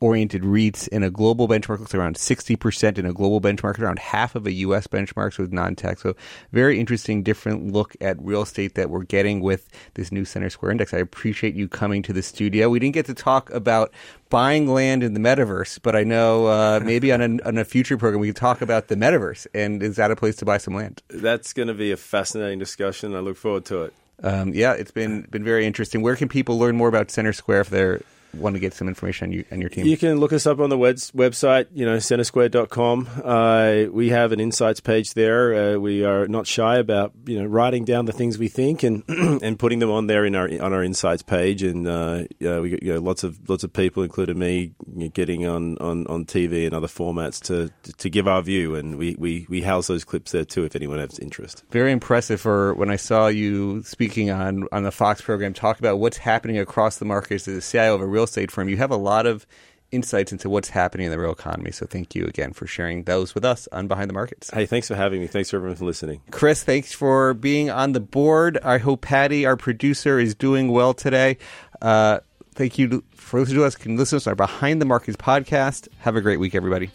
[0.02, 4.34] oriented REITs in a global benchmark looks around 60% in a global benchmark, around half
[4.34, 5.98] of a US benchmark, so non-tech.
[6.00, 6.16] So
[6.50, 10.92] very interesting, different look at real estate that we're getting with this new CenterSquare Index.
[10.92, 12.68] I appreciate you coming to the studio.
[12.68, 13.92] We didn't get to talk about
[14.28, 17.96] buying land in the metaverse, but I know uh, maybe on a, on a future
[17.96, 19.46] program we could talk about the metaverse.
[19.54, 21.00] And is that a place to buy some land?
[21.08, 23.14] That's going to be a fascinating discussion.
[23.14, 23.94] I look forward to it.
[24.24, 26.00] Um, yeah, it's been been very interesting.
[26.00, 28.02] Where can people learn more about CenterSquare if they're
[28.34, 29.86] want to get some information on you and your team?
[29.86, 33.08] You can look us up on the web- website, you know, centersquare.com.
[33.24, 35.74] Uh, we have an insights page there.
[35.74, 39.04] Uh, we are not shy about, you know, writing down the things we think and
[39.08, 41.62] and putting them on there in our on our insights page.
[41.62, 44.74] And uh, we get you know, lots of lots of people, including me,
[45.12, 48.74] getting on, on, on TV and other formats to to give our view.
[48.74, 51.64] And we, we, we house those clips there too if anyone has interest.
[51.70, 55.98] Very impressive for when I saw you speaking on, on the Fox program, talk about
[55.98, 58.76] what's happening across the markets as the CIO of a real real estate firm, you
[58.76, 59.46] have a lot of
[59.90, 61.72] insights into what's happening in the real economy.
[61.72, 64.48] So thank you again for sharing those with us on Behind the Markets.
[64.50, 65.26] Hey, thanks for having me.
[65.26, 66.22] Thanks for everyone for listening.
[66.30, 68.58] Chris, thanks for being on the board.
[68.62, 71.36] I hope Patty, our producer, is doing well today.
[71.82, 72.20] Uh,
[72.54, 73.74] thank you for listening to us.
[73.74, 75.88] Can listen to our Behind the Markets podcast.
[75.98, 76.86] Have a great week, everybody.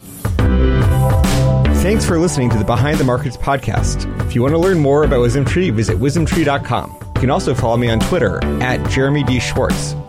[1.82, 4.26] Thanks for listening to the Behind the Markets podcast.
[4.26, 6.96] If you want to learn more about WisdomTree, visit wisdomtree.com.
[7.14, 9.38] You can also follow me on Twitter at Jeremy D.
[9.38, 9.94] Schwartz.